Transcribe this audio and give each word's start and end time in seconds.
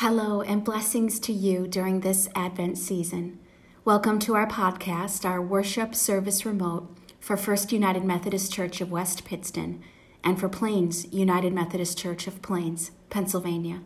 Hello, 0.00 0.40
and 0.40 0.64
blessings 0.64 1.20
to 1.20 1.30
you 1.30 1.68
during 1.68 2.00
this 2.00 2.26
Advent 2.34 2.78
season. 2.78 3.38
Welcome 3.84 4.18
to 4.20 4.34
our 4.34 4.46
podcast, 4.46 5.28
our 5.28 5.42
worship 5.42 5.94
service 5.94 6.46
remote 6.46 6.96
for 7.20 7.36
First 7.36 7.70
United 7.70 8.02
Methodist 8.02 8.50
Church 8.50 8.80
of 8.80 8.90
West 8.90 9.26
Pittston 9.26 9.82
and 10.24 10.40
for 10.40 10.48
Plains 10.48 11.12
United 11.12 11.52
Methodist 11.52 11.98
Church 11.98 12.26
of 12.26 12.40
Plains, 12.40 12.92
Pennsylvania. 13.10 13.82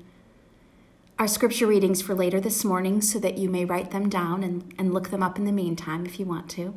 Our 1.18 1.26
scripture 1.26 1.66
readings 1.66 2.00
for 2.00 2.14
later 2.14 2.38
this 2.38 2.64
morning, 2.64 3.00
so 3.00 3.18
that 3.18 3.36
you 3.36 3.50
may 3.50 3.64
write 3.64 3.90
them 3.90 4.08
down 4.08 4.44
and, 4.44 4.72
and 4.78 4.94
look 4.94 5.10
them 5.10 5.20
up 5.24 5.36
in 5.36 5.46
the 5.46 5.50
meantime 5.50 6.06
if 6.06 6.20
you 6.20 6.26
want 6.26 6.48
to, 6.50 6.76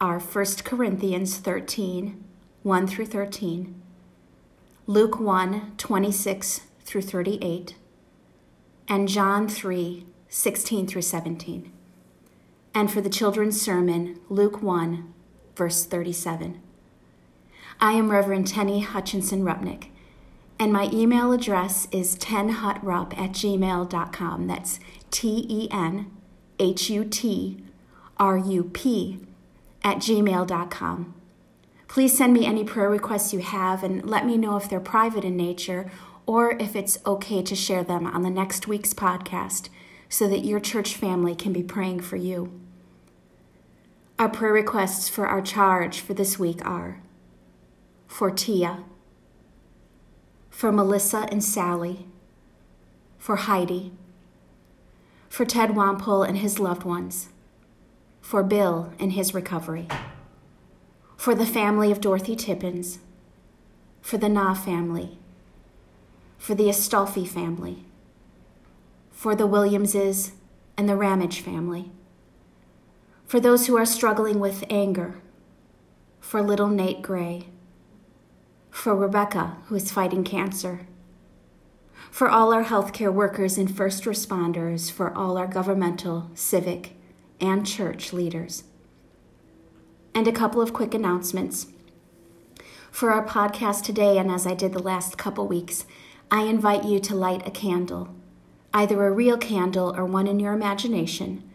are 0.00 0.20
1 0.20 0.44
Corinthians 0.62 1.38
13, 1.38 2.22
1 2.62 2.86
through 2.86 3.06
13, 3.06 3.82
Luke 4.86 5.18
1, 5.18 5.72
26 5.76 6.60
through 6.84 7.02
38, 7.02 7.74
and 8.88 9.08
John 9.08 9.48
3 9.48 10.06
16 10.28 10.86
through 10.88 11.02
17. 11.02 11.72
And 12.74 12.90
for 12.90 13.00
the 13.00 13.08
children's 13.08 13.60
sermon, 13.60 14.18
Luke 14.28 14.60
1, 14.60 15.14
verse 15.54 15.84
37. 15.84 16.60
I 17.80 17.92
am 17.92 18.10
Reverend 18.10 18.48
Tenny 18.48 18.80
Hutchinson 18.80 19.44
Rupnick, 19.44 19.88
and 20.58 20.72
my 20.72 20.90
email 20.92 21.32
address 21.32 21.86
is 21.92 22.16
tenhutrup 22.16 23.16
at 23.16 23.30
gmail.com. 23.32 24.46
That's 24.46 24.80
T 25.10 25.46
E 25.48 25.68
N 25.70 26.10
H 26.58 26.90
U 26.90 27.04
T 27.04 27.62
R 28.16 28.38
U 28.38 28.64
P 28.64 29.20
at 29.82 29.98
gmail.com. 29.98 31.14
Please 31.86 32.16
send 32.16 32.32
me 32.32 32.46
any 32.46 32.64
prayer 32.64 32.90
requests 32.90 33.32
you 33.32 33.40
have 33.40 33.84
and 33.84 34.04
let 34.04 34.26
me 34.26 34.36
know 34.36 34.56
if 34.56 34.68
they're 34.68 34.80
private 34.80 35.24
in 35.24 35.36
nature 35.36 35.90
or 36.26 36.52
if 36.52 36.74
it's 36.74 36.98
okay 37.04 37.42
to 37.42 37.54
share 37.54 37.84
them 37.84 38.06
on 38.06 38.22
the 38.22 38.30
next 38.30 38.66
week's 38.66 38.94
podcast 38.94 39.68
so 40.08 40.28
that 40.28 40.44
your 40.44 40.60
church 40.60 40.94
family 40.94 41.34
can 41.34 41.52
be 41.52 41.62
praying 41.62 42.00
for 42.00 42.16
you. 42.16 42.60
Our 44.18 44.28
prayer 44.28 44.52
requests 44.52 45.08
for 45.08 45.26
our 45.26 45.42
charge 45.42 46.00
for 46.00 46.14
this 46.14 46.38
week 46.38 46.64
are 46.64 47.02
for 48.06 48.30
Tia, 48.30 48.84
for 50.50 50.70
Melissa 50.70 51.26
and 51.30 51.42
Sally, 51.42 52.06
for 53.18 53.36
Heidi, 53.36 53.92
for 55.28 55.44
Ted 55.44 55.70
Wampole 55.70 56.22
and 56.22 56.38
his 56.38 56.60
loved 56.60 56.84
ones, 56.84 57.30
for 58.20 58.44
Bill 58.44 58.92
and 59.00 59.12
his 59.12 59.34
recovery, 59.34 59.88
for 61.16 61.34
the 61.34 61.44
family 61.44 61.90
of 61.90 62.00
Dorothy 62.00 62.36
Tippins, 62.36 63.00
for 64.00 64.16
the 64.16 64.28
Na 64.28 64.54
family 64.54 65.18
for 66.44 66.54
the 66.54 66.64
Astolfi 66.64 67.26
family, 67.26 67.86
for 69.10 69.34
the 69.34 69.46
Williamses 69.46 70.32
and 70.76 70.86
the 70.86 70.94
Ramage 70.94 71.40
family, 71.40 71.90
for 73.24 73.40
those 73.40 73.66
who 73.66 73.78
are 73.78 73.86
struggling 73.86 74.38
with 74.38 74.62
anger, 74.68 75.22
for 76.20 76.42
little 76.42 76.68
Nate 76.68 77.00
Gray, 77.00 77.48
for 78.70 78.94
Rebecca, 78.94 79.56
who 79.68 79.74
is 79.74 79.90
fighting 79.90 80.22
cancer, 80.22 80.86
for 82.10 82.28
all 82.28 82.52
our 82.52 82.64
healthcare 82.64 83.10
workers 83.10 83.56
and 83.56 83.74
first 83.74 84.04
responders, 84.04 84.92
for 84.92 85.16
all 85.16 85.38
our 85.38 85.46
governmental, 85.46 86.30
civic, 86.34 86.92
and 87.40 87.66
church 87.66 88.12
leaders. 88.12 88.64
And 90.14 90.28
a 90.28 90.32
couple 90.32 90.60
of 90.60 90.74
quick 90.74 90.92
announcements. 90.92 91.68
For 92.90 93.12
our 93.12 93.26
podcast 93.26 93.82
today, 93.82 94.18
and 94.18 94.30
as 94.30 94.46
I 94.46 94.52
did 94.52 94.74
the 94.74 94.82
last 94.82 95.16
couple 95.16 95.48
weeks, 95.48 95.86
I 96.30 96.42
invite 96.42 96.84
you 96.84 96.98
to 97.00 97.14
light 97.14 97.46
a 97.46 97.50
candle, 97.50 98.14
either 98.72 99.04
a 99.04 99.12
real 99.12 99.38
candle 99.38 99.94
or 99.96 100.04
one 100.04 100.26
in 100.26 100.40
your 100.40 100.52
imagination, 100.52 101.48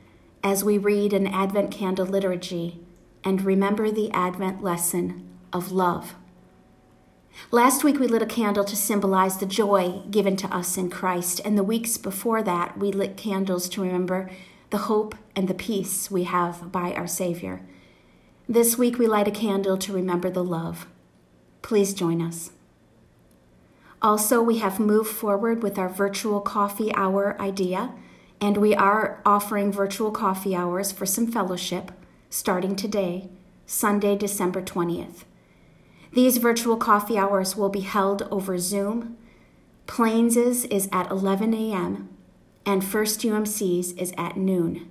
as 0.44 0.64
we 0.64 0.78
read 0.78 1.12
an 1.12 1.28
Advent 1.28 1.72
candle 1.72 2.06
liturgy 2.06 2.80
and 3.24 3.42
remember 3.42 3.92
the 3.92 4.12
Advent 4.12 4.64
lesson 4.64 5.28
of 5.52 5.72
love. 5.72 6.16
Last 7.52 7.84
week 7.84 8.00
we 8.00 8.08
lit 8.08 8.22
a 8.22 8.26
candle 8.26 8.64
to 8.64 8.76
symbolize 8.76 9.38
the 9.38 9.46
joy 9.46 10.02
given 10.10 10.36
to 10.38 10.54
us 10.54 10.78
in 10.78 10.90
Christ, 10.90 11.42
and 11.44 11.58
the 11.58 11.64
weeks 11.64 11.98
before 11.98 12.44
that 12.44 12.78
we 12.78 12.92
lit 12.92 13.18
candles 13.18 13.70
to 13.70 13.82
remember 13.82 14.30
the 14.70 14.78
hope 14.78 15.16
and 15.36 15.48
the 15.48 15.54
peace 15.54 16.12
we 16.12 16.24
have 16.24 16.72
by 16.72 16.94
our 16.94 17.08
Savior. 17.08 17.62
This 18.48 18.78
week 18.78 18.98
we 18.98 19.08
light 19.08 19.28
a 19.28 19.32
candle 19.32 19.78
to 19.78 19.94
remember 19.94 20.30
the 20.30 20.44
love. 20.44 20.88
Please 21.62 21.94
join 21.94 22.22
us. 22.22 22.52
Also, 24.02 24.42
we 24.42 24.60
have 24.60 24.80
moved 24.80 25.10
forward 25.10 25.62
with 25.62 25.78
our 25.78 25.90
virtual 25.90 26.40
coffee 26.40 26.94
hour 26.96 27.40
idea, 27.42 27.94
and 28.40 28.58
we 28.58 28.74
are 28.74 29.22
offering 29.26 29.72
virtual 29.72 30.12
coffee 30.12 30.56
hours 30.56 30.92
for 30.92 31.06
some 31.06 31.28
fellowship 31.28 31.92
starting 32.30 32.76
today, 32.76 33.30
Sunday, 33.66 34.16
December 34.16 34.62
20th. 34.62 35.24
These 36.14 36.38
virtual 36.38 36.78
coffee 36.78 37.18
hours 37.18 37.56
will 37.56 37.70
be 37.70 37.82
held 37.82 38.24
over 38.32 38.58
Zoom. 38.58 39.18
Plains's 39.88 40.66
is 40.66 40.88
at 40.92 41.12
11 41.12 41.54
a.m., 41.54 42.10
and 42.66 42.84
First 42.84 43.22
UMC's 43.22 43.92
is 43.94 44.14
at 44.18 44.38
noon. 44.38 44.90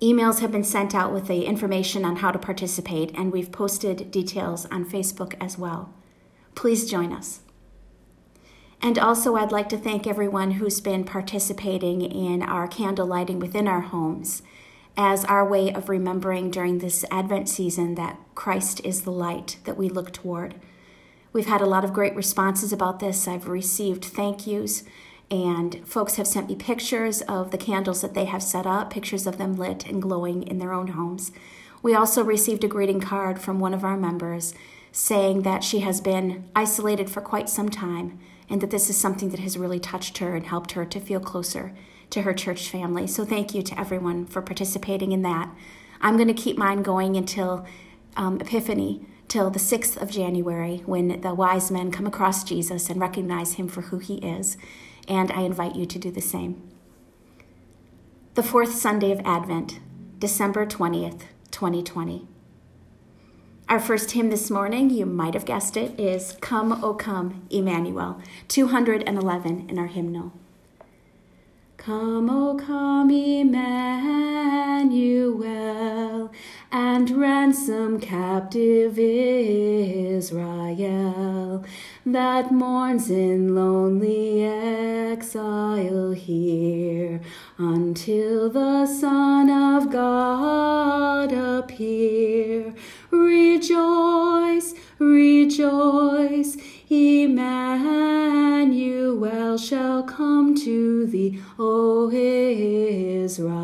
Emails 0.00 0.40
have 0.40 0.52
been 0.52 0.64
sent 0.64 0.94
out 0.94 1.12
with 1.12 1.28
the 1.28 1.44
information 1.44 2.04
on 2.04 2.16
how 2.16 2.30
to 2.30 2.38
participate, 2.38 3.12
and 3.16 3.32
we've 3.32 3.52
posted 3.52 4.10
details 4.10 4.66
on 4.66 4.88
Facebook 4.88 5.34
as 5.40 5.58
well. 5.58 5.92
Please 6.54 6.90
join 6.90 7.12
us. 7.12 7.43
And 8.84 8.98
also, 8.98 9.34
I'd 9.36 9.50
like 9.50 9.70
to 9.70 9.78
thank 9.78 10.06
everyone 10.06 10.50
who's 10.50 10.78
been 10.82 11.04
participating 11.04 12.02
in 12.02 12.42
our 12.42 12.68
candle 12.68 13.06
lighting 13.06 13.38
within 13.38 13.66
our 13.66 13.80
homes 13.80 14.42
as 14.94 15.24
our 15.24 15.48
way 15.48 15.72
of 15.72 15.88
remembering 15.88 16.50
during 16.50 16.78
this 16.78 17.02
Advent 17.10 17.48
season 17.48 17.94
that 17.94 18.18
Christ 18.34 18.82
is 18.84 19.00
the 19.00 19.10
light 19.10 19.56
that 19.64 19.78
we 19.78 19.88
look 19.88 20.12
toward. 20.12 20.56
We've 21.32 21.46
had 21.46 21.62
a 21.62 21.66
lot 21.66 21.82
of 21.82 21.94
great 21.94 22.14
responses 22.14 22.74
about 22.74 23.00
this. 23.00 23.26
I've 23.26 23.48
received 23.48 24.04
thank 24.04 24.46
yous, 24.46 24.84
and 25.30 25.80
folks 25.88 26.16
have 26.16 26.26
sent 26.26 26.50
me 26.50 26.54
pictures 26.54 27.22
of 27.22 27.52
the 27.52 27.58
candles 27.58 28.02
that 28.02 28.12
they 28.12 28.26
have 28.26 28.42
set 28.42 28.66
up, 28.66 28.90
pictures 28.90 29.26
of 29.26 29.38
them 29.38 29.56
lit 29.56 29.86
and 29.86 30.02
glowing 30.02 30.42
in 30.42 30.58
their 30.58 30.74
own 30.74 30.88
homes. 30.88 31.32
We 31.82 31.94
also 31.94 32.22
received 32.22 32.64
a 32.64 32.68
greeting 32.68 33.00
card 33.00 33.40
from 33.40 33.60
one 33.60 33.72
of 33.72 33.82
our 33.82 33.96
members 33.96 34.52
saying 34.92 35.40
that 35.40 35.64
she 35.64 35.80
has 35.80 36.02
been 36.02 36.44
isolated 36.54 37.08
for 37.08 37.22
quite 37.22 37.48
some 37.48 37.70
time 37.70 38.20
and 38.48 38.60
that 38.60 38.70
this 38.70 38.90
is 38.90 38.96
something 38.96 39.30
that 39.30 39.40
has 39.40 39.58
really 39.58 39.80
touched 39.80 40.18
her 40.18 40.34
and 40.34 40.46
helped 40.46 40.72
her 40.72 40.84
to 40.84 41.00
feel 41.00 41.20
closer 41.20 41.74
to 42.10 42.22
her 42.22 42.32
church 42.32 42.68
family. 42.68 43.06
So 43.06 43.24
thank 43.24 43.54
you 43.54 43.62
to 43.62 43.78
everyone 43.78 44.26
for 44.26 44.42
participating 44.42 45.12
in 45.12 45.22
that. 45.22 45.50
I'm 46.00 46.16
going 46.16 46.28
to 46.28 46.34
keep 46.34 46.56
mine 46.58 46.82
going 46.82 47.16
until 47.16 47.66
um, 48.16 48.40
Epiphany, 48.40 49.06
till 49.26 49.50
the 49.50 49.58
6th 49.58 50.00
of 50.00 50.10
January, 50.10 50.82
when 50.86 51.20
the 51.22 51.34
wise 51.34 51.70
men 51.70 51.90
come 51.90 52.06
across 52.06 52.44
Jesus 52.44 52.90
and 52.90 53.00
recognize 53.00 53.54
him 53.54 53.68
for 53.68 53.82
who 53.82 53.98
he 53.98 54.16
is. 54.16 54.56
And 55.08 55.32
I 55.32 55.42
invite 55.42 55.74
you 55.74 55.86
to 55.86 55.98
do 55.98 56.10
the 56.10 56.20
same. 56.20 56.62
The 58.34 58.42
fourth 58.42 58.74
Sunday 58.74 59.10
of 59.12 59.20
Advent, 59.24 59.80
December 60.18 60.66
20th, 60.66 61.22
2020. 61.50 62.26
Our 63.66 63.80
first 63.80 64.10
hymn 64.10 64.28
this 64.28 64.50
morning, 64.50 64.90
you 64.90 65.06
might 65.06 65.32
have 65.32 65.46
guessed 65.46 65.78
it, 65.78 65.98
is 65.98 66.36
Come, 66.42 66.84
O 66.84 66.92
Come, 66.92 67.46
Emmanuel, 67.48 68.20
211 68.48 69.70
in 69.70 69.78
our 69.78 69.86
hymnal. 69.86 70.32
Come, 71.78 72.28
O 72.30 72.54
come, 72.54 73.10
Emmanuel, 73.10 73.60
and 76.72 77.10
ransom 77.10 78.00
captive 78.00 78.98
Israel 78.98 80.34
that 82.06 82.52
mourns 82.52 83.10
in 83.10 83.54
lonely 83.54 84.44
exile 84.44 86.12
here 86.12 87.20
until 87.58 88.48
the 88.48 88.86
Son 88.86 89.50
of 89.50 89.90
God 89.90 91.32
appear. 91.32 92.74
Rejoice, 93.14 94.74
rejoice, 94.98 96.56
Emmanuel 96.90 97.36
shall 99.56 100.02
come 100.02 100.56
to 100.56 101.06
thee, 101.06 101.40
O 101.56 102.10
Israel. 103.24 103.54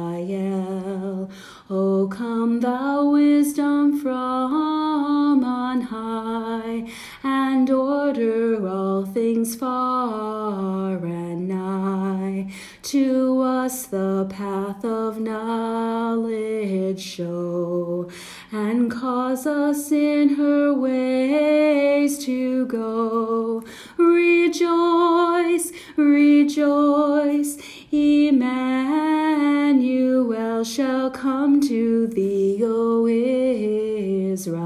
O 1.68 2.06
come, 2.08 2.60
thou 2.60 3.10
wisdom 3.10 4.00
from 4.00 5.42
on 5.42 5.80
high, 5.80 6.88
and 7.24 7.68
order 7.70 8.68
all 8.68 9.04
things 9.04 9.56
far 9.56 10.96
and 11.04 11.48
nigh. 11.48 12.52
To 12.82 13.40
us 13.42 13.86
the 13.86 14.26
path 14.30 14.84
of 14.84 15.20
knowledge 15.20 17.00
show 17.00 17.89
cause 19.00 19.46
us 19.46 19.90
in 19.90 20.34
her 20.34 20.74
ways 20.74 22.22
to 22.22 22.66
go. 22.66 23.64
Rejoice, 23.96 25.72
rejoice. 25.96 27.56
Emmanuel 27.90 28.44
shall 30.64 31.10
come 31.10 31.62
to 31.62 32.08
thee, 32.08 32.60
O 32.62 33.06
Israel. 34.32 34.60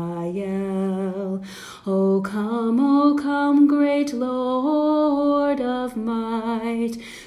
O 1.86 2.20
come, 2.20 2.80
O 2.80 3.14
come, 3.14 3.68
great 3.68 4.12
Lord 4.12 5.60
of 5.60 5.96
might, 5.96 6.33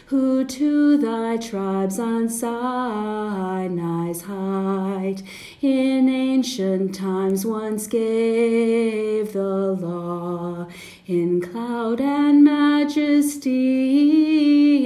who 0.07 0.43
to 0.45 0.97
thy 0.97 1.35
tribes 1.35 1.99
on 1.99 2.29
Sinai's 2.29 4.21
height 4.21 5.21
in 5.61 6.07
ancient 6.07 6.95
times 6.95 7.45
once 7.45 7.87
gave 7.87 9.33
the 9.33 9.73
law 9.73 10.65
in 11.07 11.41
cloud 11.41 11.99
and 11.99 12.41
majesty 12.41 13.67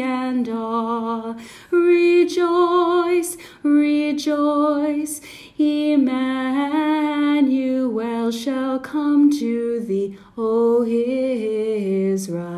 and 0.02 0.50
awe. 0.50 1.36
Rejoice, 1.70 3.38
rejoice, 3.62 5.22
Emmanuel 5.60 6.42
shall 8.32 8.80
come 8.80 9.30
to 9.30 9.82
thee, 9.82 10.18
O 10.36 10.84
Israel. 12.12 12.52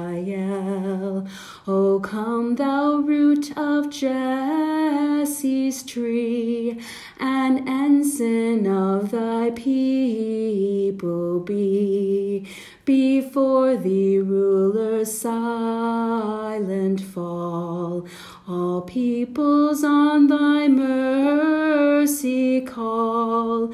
O 1.65 2.01
come, 2.01 2.56
thou 2.56 2.98
root 2.98 3.57
of 3.57 3.89
Jesse's 3.89 5.81
tree, 5.83 6.77
an 7.21 7.65
ensign 7.65 8.68
of 8.68 9.12
thy 9.12 9.51
people 9.51 11.39
be. 11.39 12.45
Before 12.83 13.77
thee, 13.77 14.19
rulers 14.19 15.18
silent 15.18 17.00
fall. 17.00 18.06
All 18.45 18.81
peoples 18.81 19.86
on 19.86 20.27
thy 20.27 20.68
mercy 20.68 22.60
call. 22.60 23.71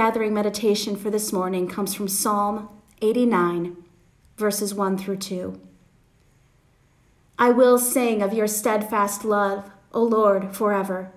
Gathering 0.00 0.32
meditation 0.32 0.96
for 0.96 1.10
this 1.10 1.30
morning 1.30 1.68
comes 1.68 1.92
from 1.92 2.08
Psalm 2.08 2.70
89, 3.02 3.76
verses 4.38 4.72
1 4.72 4.96
through 4.96 5.18
2. 5.18 5.60
I 7.38 7.50
will 7.50 7.78
sing 7.78 8.22
of 8.22 8.32
your 8.32 8.46
steadfast 8.46 9.26
love, 9.26 9.70
O 9.92 10.02
Lord, 10.02 10.56
forever. 10.56 11.12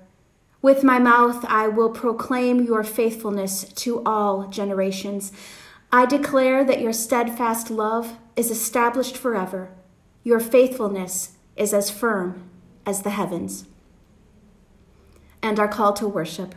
With 0.62 0.84
my 0.84 1.00
mouth 1.00 1.46
I 1.48 1.70
will 1.70 1.92
proclaim 1.92 2.62
your 2.66 2.84
faithfulness 2.84 3.64
to 3.64 4.04
all 4.06 4.48
generations. 4.50 5.32
I 5.90 6.06
declare 6.06 6.66
that 6.66 6.82
your 6.82 6.92
steadfast 6.92 7.72
love 7.72 8.18
is 8.36 8.52
established 8.52 9.16
forever. 9.16 9.72
Your 10.26 10.42
faithfulness 10.42 11.38
is 11.56 11.74
as 11.74 11.90
firm 11.90 12.50
as 12.86 13.04
the 13.04 13.12
heavens. 13.12 13.64
And 15.42 15.58
our 15.58 15.70
call 15.70 15.94
to 15.94 16.06
worship. 16.06 16.54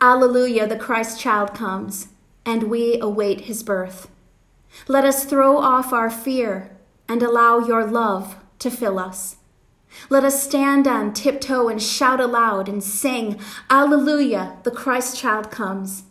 Alleluia, 0.00 0.66
the 0.66 0.76
Christ 0.76 1.18
child 1.18 1.54
comes, 1.54 2.08
and 2.44 2.64
we 2.64 3.00
await 3.00 3.42
his 3.42 3.62
birth. 3.62 4.08
Let 4.88 5.04
us 5.04 5.24
throw 5.24 5.56
off 5.56 5.92
our 5.92 6.10
fear 6.10 6.76
and 7.08 7.22
allow 7.22 7.58
your 7.60 7.86
love 7.86 8.36
to 8.58 8.70
fill 8.70 8.98
us. 8.98 9.36
Let 10.10 10.24
us 10.24 10.42
stand 10.42 10.86
on 10.86 11.14
tiptoe 11.14 11.68
and 11.68 11.82
shout 11.82 12.20
aloud 12.20 12.68
and 12.68 12.84
sing, 12.84 13.40
Alleluia, 13.70 14.58
the 14.64 14.70
Christ 14.70 15.16
child 15.16 15.50
comes, 15.50 16.04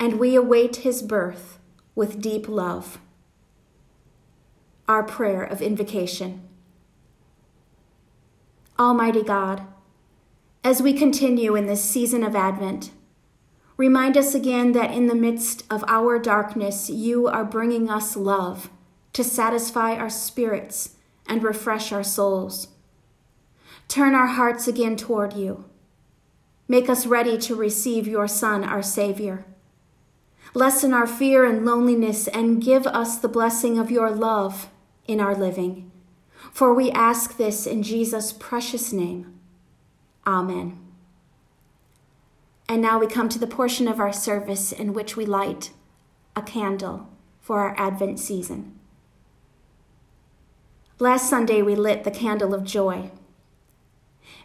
and 0.00 0.18
we 0.18 0.34
await 0.34 0.76
his 0.76 1.00
birth 1.00 1.58
with 1.94 2.20
deep 2.20 2.48
love. 2.48 2.98
Our 4.88 5.04
prayer 5.04 5.44
of 5.44 5.62
invocation. 5.62 6.42
Almighty 8.78 9.22
God, 9.22 9.62
as 10.64 10.82
we 10.82 10.92
continue 10.92 11.54
in 11.54 11.66
this 11.66 11.84
season 11.84 12.24
of 12.24 12.34
Advent, 12.34 12.90
remind 13.78 14.18
us 14.18 14.34
again 14.34 14.72
that 14.72 14.92
in 14.92 15.06
the 15.06 15.14
midst 15.14 15.64
of 15.70 15.82
our 15.88 16.18
darkness, 16.18 16.90
you 16.90 17.26
are 17.26 17.44
bringing 17.44 17.88
us 17.88 18.14
love 18.14 18.68
to 19.14 19.24
satisfy 19.24 19.94
our 19.94 20.10
spirits 20.10 20.96
and 21.26 21.42
refresh 21.42 21.92
our 21.92 22.04
souls. 22.04 22.68
Turn 23.86 24.14
our 24.14 24.26
hearts 24.26 24.68
again 24.68 24.96
toward 24.96 25.32
you. 25.32 25.64
Make 26.66 26.90
us 26.90 27.06
ready 27.06 27.38
to 27.38 27.56
receive 27.56 28.06
your 28.06 28.28
Son, 28.28 28.62
our 28.62 28.82
Savior. 28.82 29.46
Lessen 30.52 30.92
our 30.92 31.06
fear 31.06 31.44
and 31.44 31.64
loneliness 31.64 32.28
and 32.28 32.62
give 32.62 32.86
us 32.86 33.16
the 33.16 33.28
blessing 33.28 33.78
of 33.78 33.90
your 33.90 34.10
love 34.10 34.68
in 35.06 35.20
our 35.20 35.34
living. 35.34 35.90
For 36.52 36.74
we 36.74 36.90
ask 36.90 37.36
this 37.36 37.66
in 37.66 37.82
Jesus' 37.82 38.32
precious 38.32 38.92
name. 38.92 39.38
Amen. 40.26 40.87
And 42.68 42.82
now 42.82 42.98
we 42.98 43.06
come 43.06 43.28
to 43.30 43.38
the 43.38 43.46
portion 43.46 43.88
of 43.88 43.98
our 43.98 44.12
service 44.12 44.72
in 44.72 44.92
which 44.92 45.16
we 45.16 45.24
light 45.24 45.70
a 46.36 46.42
candle 46.42 47.08
for 47.40 47.60
our 47.60 47.74
Advent 47.78 48.20
season. 48.20 48.78
Last 50.98 51.30
Sunday, 51.30 51.62
we 51.62 51.74
lit 51.74 52.04
the 52.04 52.10
candle 52.10 52.52
of 52.52 52.64
joy. 52.64 53.10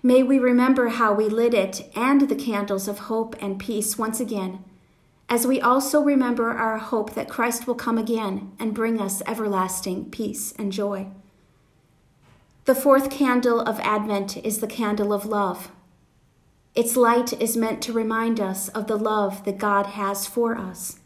May 0.01 0.23
we 0.23 0.39
remember 0.39 0.89
how 0.89 1.13
we 1.13 1.27
lit 1.27 1.53
it 1.53 1.89
and 1.95 2.21
the 2.21 2.35
candles 2.35 2.87
of 2.87 2.99
hope 2.99 3.35
and 3.41 3.59
peace 3.59 3.97
once 3.97 4.19
again, 4.19 4.63
as 5.27 5.47
we 5.47 5.59
also 5.59 6.01
remember 6.01 6.51
our 6.51 6.77
hope 6.77 7.15
that 7.15 7.29
Christ 7.29 7.67
will 7.67 7.75
come 7.75 7.97
again 7.97 8.51
and 8.59 8.73
bring 8.73 9.01
us 9.01 9.21
everlasting 9.25 10.11
peace 10.11 10.53
and 10.57 10.71
joy. 10.71 11.07
The 12.65 12.75
fourth 12.75 13.09
candle 13.09 13.59
of 13.59 13.79
Advent 13.81 14.37
is 14.37 14.59
the 14.59 14.67
candle 14.67 15.11
of 15.11 15.25
love. 15.25 15.71
Its 16.75 16.95
light 16.95 17.39
is 17.39 17.55
meant 17.55 17.81
to 17.83 17.93
remind 17.93 18.39
us 18.39 18.67
of 18.69 18.87
the 18.87 18.97
love 18.97 19.45
that 19.45 19.57
God 19.57 19.85
has 19.87 20.25
for 20.25 20.57
us. 20.57 20.99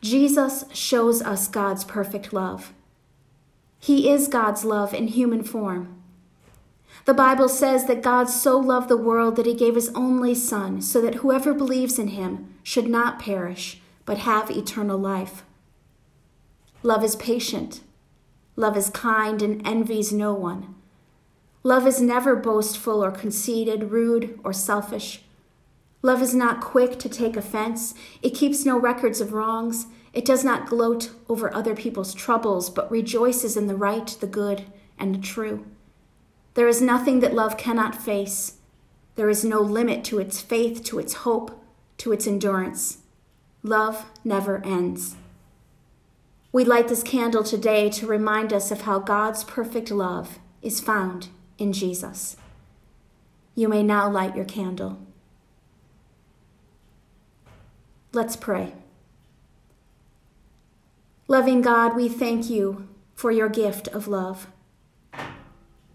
Jesus 0.00 0.64
shows 0.72 1.22
us 1.22 1.48
God's 1.48 1.84
perfect 1.84 2.32
love. 2.32 2.72
He 3.78 4.10
is 4.10 4.28
God's 4.28 4.64
love 4.64 4.92
in 4.92 5.08
human 5.08 5.44
form. 5.44 6.02
The 7.04 7.14
Bible 7.14 7.48
says 7.48 7.84
that 7.86 8.02
God 8.02 8.28
so 8.30 8.58
loved 8.58 8.88
the 8.88 8.96
world 8.96 9.36
that 9.36 9.46
he 9.46 9.54
gave 9.54 9.74
his 9.74 9.90
only 9.90 10.34
Son, 10.34 10.80
so 10.80 11.00
that 11.00 11.16
whoever 11.16 11.54
believes 11.54 11.98
in 11.98 12.08
him 12.08 12.54
should 12.62 12.88
not 12.88 13.18
perish, 13.18 13.80
but 14.06 14.18
have 14.18 14.50
eternal 14.50 14.98
life. 14.98 15.44
Love 16.82 17.04
is 17.04 17.16
patient. 17.16 17.80
Love 18.56 18.76
is 18.76 18.90
kind 18.90 19.42
and 19.42 19.66
envies 19.66 20.12
no 20.12 20.32
one. 20.32 20.74
Love 21.66 21.86
is 21.86 21.98
never 21.98 22.36
boastful 22.36 23.02
or 23.02 23.10
conceited, 23.10 23.90
rude 23.90 24.38
or 24.44 24.52
selfish. 24.52 25.22
Love 26.02 26.20
is 26.20 26.34
not 26.34 26.60
quick 26.60 26.98
to 26.98 27.08
take 27.08 27.38
offense. 27.38 27.94
It 28.20 28.34
keeps 28.34 28.66
no 28.66 28.78
records 28.78 29.18
of 29.22 29.32
wrongs. 29.32 29.86
It 30.12 30.26
does 30.26 30.44
not 30.44 30.68
gloat 30.68 31.10
over 31.26 31.52
other 31.54 31.74
people's 31.74 32.12
troubles, 32.12 32.68
but 32.68 32.90
rejoices 32.90 33.56
in 33.56 33.66
the 33.66 33.74
right, 33.74 34.06
the 34.20 34.26
good, 34.26 34.66
and 34.98 35.14
the 35.14 35.18
true. 35.18 35.64
There 36.52 36.68
is 36.68 36.82
nothing 36.82 37.20
that 37.20 37.32
love 37.32 37.56
cannot 37.56 38.00
face. 38.00 38.58
There 39.16 39.30
is 39.30 39.42
no 39.42 39.60
limit 39.60 40.04
to 40.04 40.18
its 40.18 40.42
faith, 40.42 40.84
to 40.84 40.98
its 40.98 41.14
hope, 41.14 41.64
to 41.96 42.12
its 42.12 42.26
endurance. 42.26 42.98
Love 43.62 44.04
never 44.22 44.62
ends. 44.66 45.16
We 46.52 46.62
light 46.66 46.88
this 46.88 47.02
candle 47.02 47.42
today 47.42 47.88
to 47.88 48.06
remind 48.06 48.52
us 48.52 48.70
of 48.70 48.82
how 48.82 48.98
God's 48.98 49.44
perfect 49.44 49.90
love 49.90 50.38
is 50.60 50.78
found 50.78 51.28
in 51.58 51.72
Jesus. 51.72 52.36
You 53.54 53.68
may 53.68 53.82
now 53.82 54.10
light 54.10 54.34
your 54.34 54.44
candle. 54.44 54.98
Let's 58.12 58.36
pray. 58.36 58.72
Loving 61.26 61.62
God, 61.62 61.96
we 61.96 62.08
thank 62.08 62.50
you 62.50 62.88
for 63.14 63.30
your 63.30 63.48
gift 63.48 63.88
of 63.88 64.06
love. 64.08 64.48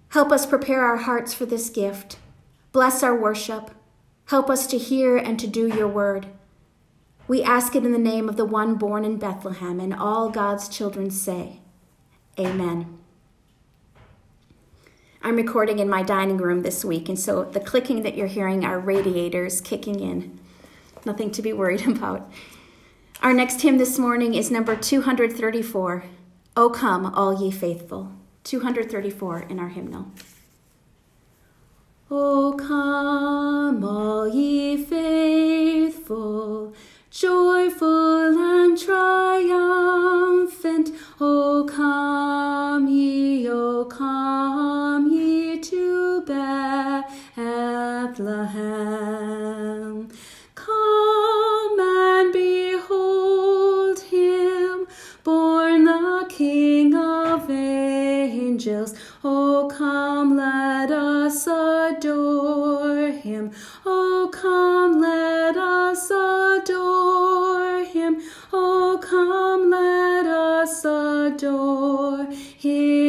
Help 0.10 0.32
us 0.32 0.46
prepare 0.46 0.84
our 0.84 0.98
hearts 0.98 1.34
for 1.34 1.46
this 1.46 1.70
gift. 1.70 2.18
Bless 2.72 3.04
our 3.04 3.16
worship. 3.16 3.72
Help 4.26 4.50
us 4.50 4.68
to 4.68 4.78
hear 4.78 5.18
and 5.18 5.40
to 5.40 5.48
do 5.48 5.68
your 5.68 5.88
word. 5.88 6.28
We 7.28 7.44
ask 7.44 7.76
it 7.76 7.86
in 7.86 7.92
the 7.92 8.00
name 8.00 8.28
of 8.28 8.38
the 8.38 8.46
one 8.46 8.76
born 8.76 9.06
in 9.06 9.18
Bethlehem, 9.18 9.80
and 9.80 9.94
all 9.94 10.30
God's 10.30 10.68
children 10.68 11.12
say, 11.12 11.60
Amen. 12.40 12.99
I'm 15.22 15.36
recording 15.36 15.80
in 15.80 15.90
my 15.90 16.02
dining 16.02 16.38
room 16.38 16.62
this 16.62 16.86
week, 16.86 17.10
and 17.10 17.20
so 17.20 17.44
the 17.44 17.60
clicking 17.60 18.04
that 18.04 18.16
you're 18.16 18.28
hearing 18.28 18.64
are 18.64 18.80
radiators 18.80 19.60
kicking 19.60 20.00
in. 20.00 20.40
Nothing 21.06 21.30
to 21.32 21.42
be 21.42 21.52
worried 21.52 21.86
about. 21.88 22.32
Our 23.22 23.34
next 23.34 23.60
hymn 23.60 23.80
this 23.80 24.00
morning 24.00 24.34
is 24.34 24.50
number 24.50 24.78
234 24.78 26.06
O 26.56 26.70
come, 26.70 27.06
all 27.06 27.42
ye 27.42 27.52
faithful. 27.52 28.14
234 28.46 29.42
in 29.42 29.60
our 29.60 29.68
hymnal. 29.68 30.06
O 32.10 32.54
come, 32.58 33.84
all 33.84 34.26
ye 34.26 34.82
faithful, 34.82 36.74
joyful 37.12 38.38
and 38.40 38.78
triumphant. 38.78 39.52
O 41.20 41.66
come 41.70 42.88
ye, 42.88 43.50
O 43.50 43.84
come 43.84 44.99
Bethlehem. 48.10 50.10
Come 50.56 51.80
and 51.80 52.34
behold 52.34 54.00
him, 54.02 54.86
born 55.24 55.86
the 55.86 56.26
King 56.28 56.94
of 56.96 57.50
angels. 57.50 58.94
O 59.24 59.72
come, 59.74 60.36
let 60.36 60.92
us 60.92 61.48
adore 61.48 63.12
him. 63.12 63.52
O 63.86 64.30
come, 64.34 65.00
let 65.00 65.56
us 65.56 66.12
adore 66.12 67.86
him. 67.86 68.22
O 68.52 69.00
come, 69.02 69.70
let 69.70 70.26
us 70.26 70.84
adore 70.84 72.26
him, 72.26 73.09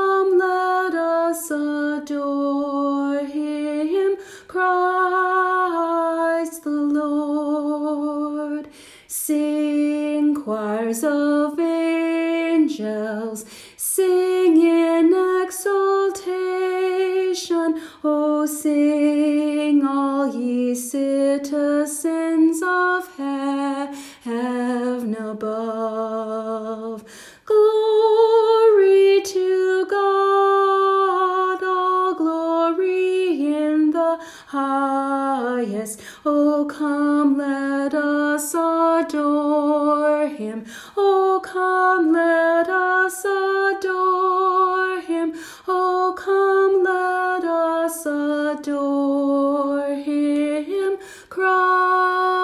him. 40.41 40.65
Oh, 40.97 41.39
come, 41.43 42.11
let 42.13 42.67
us 42.69 43.23
adore 43.25 44.99
him. 45.01 45.33
Oh, 45.67 46.13
come, 46.17 46.83
let 46.83 47.43
us 47.43 48.05
adore 48.05 49.95
him, 49.95 50.97
Christ 51.29 52.41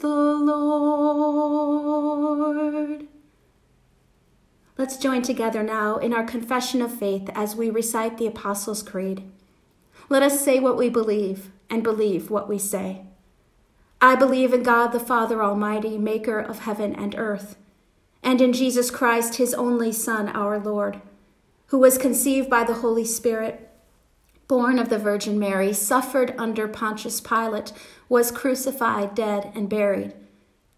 the 0.00 0.08
Lord. 0.08 0.58
Let's 4.76 4.96
join 4.96 5.22
together 5.22 5.62
now 5.64 5.96
in 5.96 6.12
our 6.12 6.24
confession 6.24 6.82
of 6.82 6.96
faith 6.96 7.28
as 7.34 7.56
we 7.56 7.68
recite 7.68 8.18
the 8.18 8.26
Apostles' 8.26 8.82
Creed. 8.82 9.24
Let 10.08 10.22
us 10.22 10.44
say 10.44 10.60
what 10.60 10.76
we 10.76 10.88
believe 10.88 11.50
and 11.68 11.82
believe 11.82 12.30
what 12.30 12.48
we 12.48 12.58
say. 12.58 13.07
I 14.00 14.14
believe 14.14 14.54
in 14.54 14.62
God 14.62 14.88
the 14.88 15.00
Father 15.00 15.42
Almighty, 15.42 15.98
maker 15.98 16.38
of 16.38 16.60
heaven 16.60 16.94
and 16.94 17.16
earth, 17.18 17.56
and 18.22 18.40
in 18.40 18.52
Jesus 18.52 18.90
Christ, 18.90 19.36
his 19.36 19.54
only 19.54 19.90
Son, 19.90 20.28
our 20.28 20.58
Lord, 20.58 21.00
who 21.66 21.78
was 21.78 21.98
conceived 21.98 22.48
by 22.48 22.62
the 22.62 22.74
Holy 22.74 23.04
Spirit, 23.04 23.68
born 24.46 24.78
of 24.78 24.88
the 24.88 24.98
Virgin 24.98 25.38
Mary, 25.38 25.72
suffered 25.72 26.32
under 26.38 26.68
Pontius 26.68 27.20
Pilate, 27.20 27.72
was 28.08 28.30
crucified, 28.30 29.14
dead, 29.14 29.50
and 29.54 29.68
buried. 29.68 30.14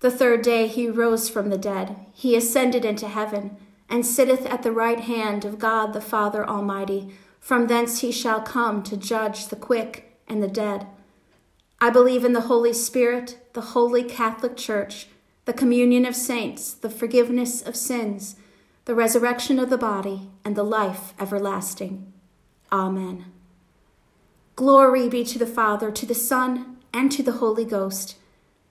The 0.00 0.10
third 0.10 0.40
day 0.40 0.66
he 0.66 0.88
rose 0.88 1.28
from 1.28 1.50
the 1.50 1.58
dead. 1.58 1.96
He 2.12 2.34
ascended 2.34 2.86
into 2.86 3.06
heaven, 3.06 3.56
and 3.88 4.06
sitteth 4.06 4.46
at 4.46 4.62
the 4.62 4.72
right 4.72 5.00
hand 5.00 5.44
of 5.44 5.58
God 5.58 5.92
the 5.92 6.00
Father 6.00 6.48
Almighty. 6.48 7.14
From 7.38 7.66
thence 7.66 8.00
he 8.00 8.10
shall 8.10 8.40
come 8.40 8.82
to 8.84 8.96
judge 8.96 9.48
the 9.48 9.56
quick 9.56 10.18
and 10.26 10.42
the 10.42 10.48
dead. 10.48 10.86
I 11.80 11.88
believe 11.88 12.24
in 12.24 12.34
the 12.34 12.42
Holy 12.42 12.74
Spirit, 12.74 13.38
the 13.54 13.60
holy 13.60 14.02
Catholic 14.02 14.56
Church, 14.56 15.06
the 15.46 15.52
communion 15.54 16.04
of 16.04 16.14
saints, 16.14 16.74
the 16.74 16.90
forgiveness 16.90 17.62
of 17.62 17.74
sins, 17.74 18.36
the 18.84 18.94
resurrection 18.94 19.58
of 19.58 19.70
the 19.70 19.78
body, 19.78 20.28
and 20.44 20.56
the 20.56 20.62
life 20.62 21.14
everlasting. 21.18 22.12
Amen. 22.70 23.24
Glory 24.56 25.08
be 25.08 25.24
to 25.24 25.38
the 25.38 25.46
Father, 25.46 25.90
to 25.90 26.04
the 26.04 26.14
Son, 26.14 26.76
and 26.92 27.10
to 27.12 27.22
the 27.22 27.32
Holy 27.32 27.64
Ghost, 27.64 28.16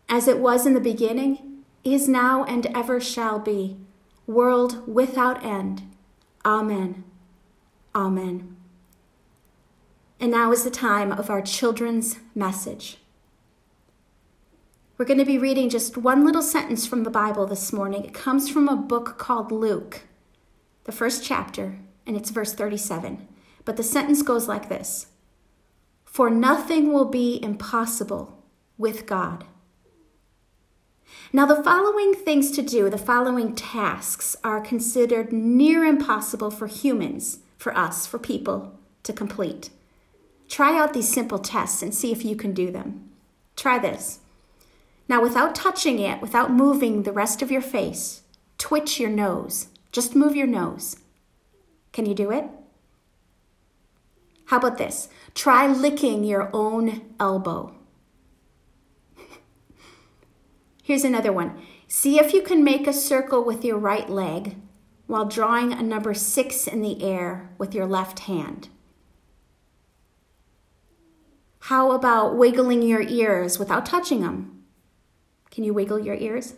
as 0.07 0.27
it 0.27 0.37
was 0.37 0.67
in 0.67 0.75
the 0.75 0.79
beginning, 0.79 1.63
is 1.83 2.07
now, 2.07 2.43
and 2.43 2.67
ever 2.75 2.99
shall 2.99 3.39
be, 3.39 3.77
world 4.27 4.87
without 4.87 5.43
end. 5.43 5.81
Amen. 6.45 7.03
Amen. 7.95 8.58
And 10.19 10.31
now 10.31 10.51
is 10.51 10.63
the 10.63 10.71
time 10.71 11.11
of 11.11 11.29
our 11.29 11.41
children's 11.41 12.17
message. 12.35 12.97
We're 14.97 15.05
going 15.05 15.19
to 15.19 15.25
be 15.25 15.37
reading 15.37 15.69
just 15.69 15.97
one 15.97 16.25
little 16.25 16.41
sentence 16.41 16.85
from 16.85 17.03
the 17.03 17.09
Bible 17.09 17.45
this 17.45 17.71
morning. 17.71 18.03
It 18.03 18.13
comes 18.13 18.49
from 18.49 18.67
a 18.67 18.75
book 18.75 19.17
called 19.17 19.49
Luke, 19.49 20.01
the 20.83 20.91
first 20.91 21.23
chapter, 21.23 21.79
and 22.05 22.17
it's 22.17 22.31
verse 22.31 22.53
37. 22.53 23.25
But 23.63 23.77
the 23.77 23.83
sentence 23.83 24.21
goes 24.21 24.49
like 24.49 24.67
this 24.67 25.07
For 26.03 26.29
nothing 26.29 26.91
will 26.91 27.05
be 27.05 27.41
impossible 27.41 28.43
with 28.77 29.05
God. 29.05 29.45
Now, 31.31 31.45
the 31.45 31.63
following 31.63 32.13
things 32.13 32.51
to 32.51 32.61
do, 32.61 32.89
the 32.89 32.97
following 32.97 33.55
tasks, 33.55 34.35
are 34.43 34.59
considered 34.59 35.31
near 35.31 35.85
impossible 35.85 36.51
for 36.51 36.67
humans, 36.67 37.39
for 37.57 37.75
us, 37.77 38.05
for 38.05 38.19
people 38.19 38.77
to 39.03 39.13
complete. 39.13 39.69
Try 40.49 40.77
out 40.77 40.93
these 40.93 41.07
simple 41.07 41.39
tests 41.39 41.81
and 41.81 41.93
see 41.93 42.11
if 42.11 42.25
you 42.25 42.35
can 42.35 42.53
do 42.53 42.71
them. 42.71 43.09
Try 43.55 43.77
this. 43.77 44.19
Now, 45.07 45.21
without 45.21 45.55
touching 45.55 45.99
it, 45.99 46.21
without 46.21 46.51
moving 46.51 47.03
the 47.03 47.11
rest 47.11 47.41
of 47.41 47.51
your 47.51 47.61
face, 47.61 48.23
twitch 48.57 48.99
your 48.99 49.09
nose. 49.09 49.67
Just 49.91 50.15
move 50.15 50.35
your 50.35 50.47
nose. 50.47 50.97
Can 51.93 52.05
you 52.05 52.13
do 52.13 52.31
it? 52.31 52.45
How 54.45 54.57
about 54.57 54.77
this? 54.77 55.09
Try 55.35 55.67
licking 55.67 56.23
your 56.23 56.49
own 56.53 57.13
elbow. 57.19 57.75
Here's 60.83 61.03
another 61.03 61.31
one. 61.31 61.61
See 61.87 62.19
if 62.19 62.33
you 62.33 62.41
can 62.41 62.63
make 62.63 62.87
a 62.87 62.93
circle 62.93 63.43
with 63.43 63.63
your 63.63 63.77
right 63.77 64.09
leg 64.09 64.55
while 65.05 65.25
drawing 65.25 65.73
a 65.73 65.81
number 65.81 66.13
six 66.13 66.67
in 66.67 66.81
the 66.81 67.03
air 67.03 67.49
with 67.57 67.73
your 67.73 67.87
left 67.87 68.19
hand. 68.21 68.69
How 71.69 71.91
about 71.91 72.35
wiggling 72.35 72.81
your 72.81 73.03
ears 73.03 73.59
without 73.59 73.85
touching 73.85 74.21
them? 74.21 74.63
Can 75.51 75.63
you 75.63 75.71
wiggle 75.71 75.99
your 75.99 76.15
ears? 76.15 76.55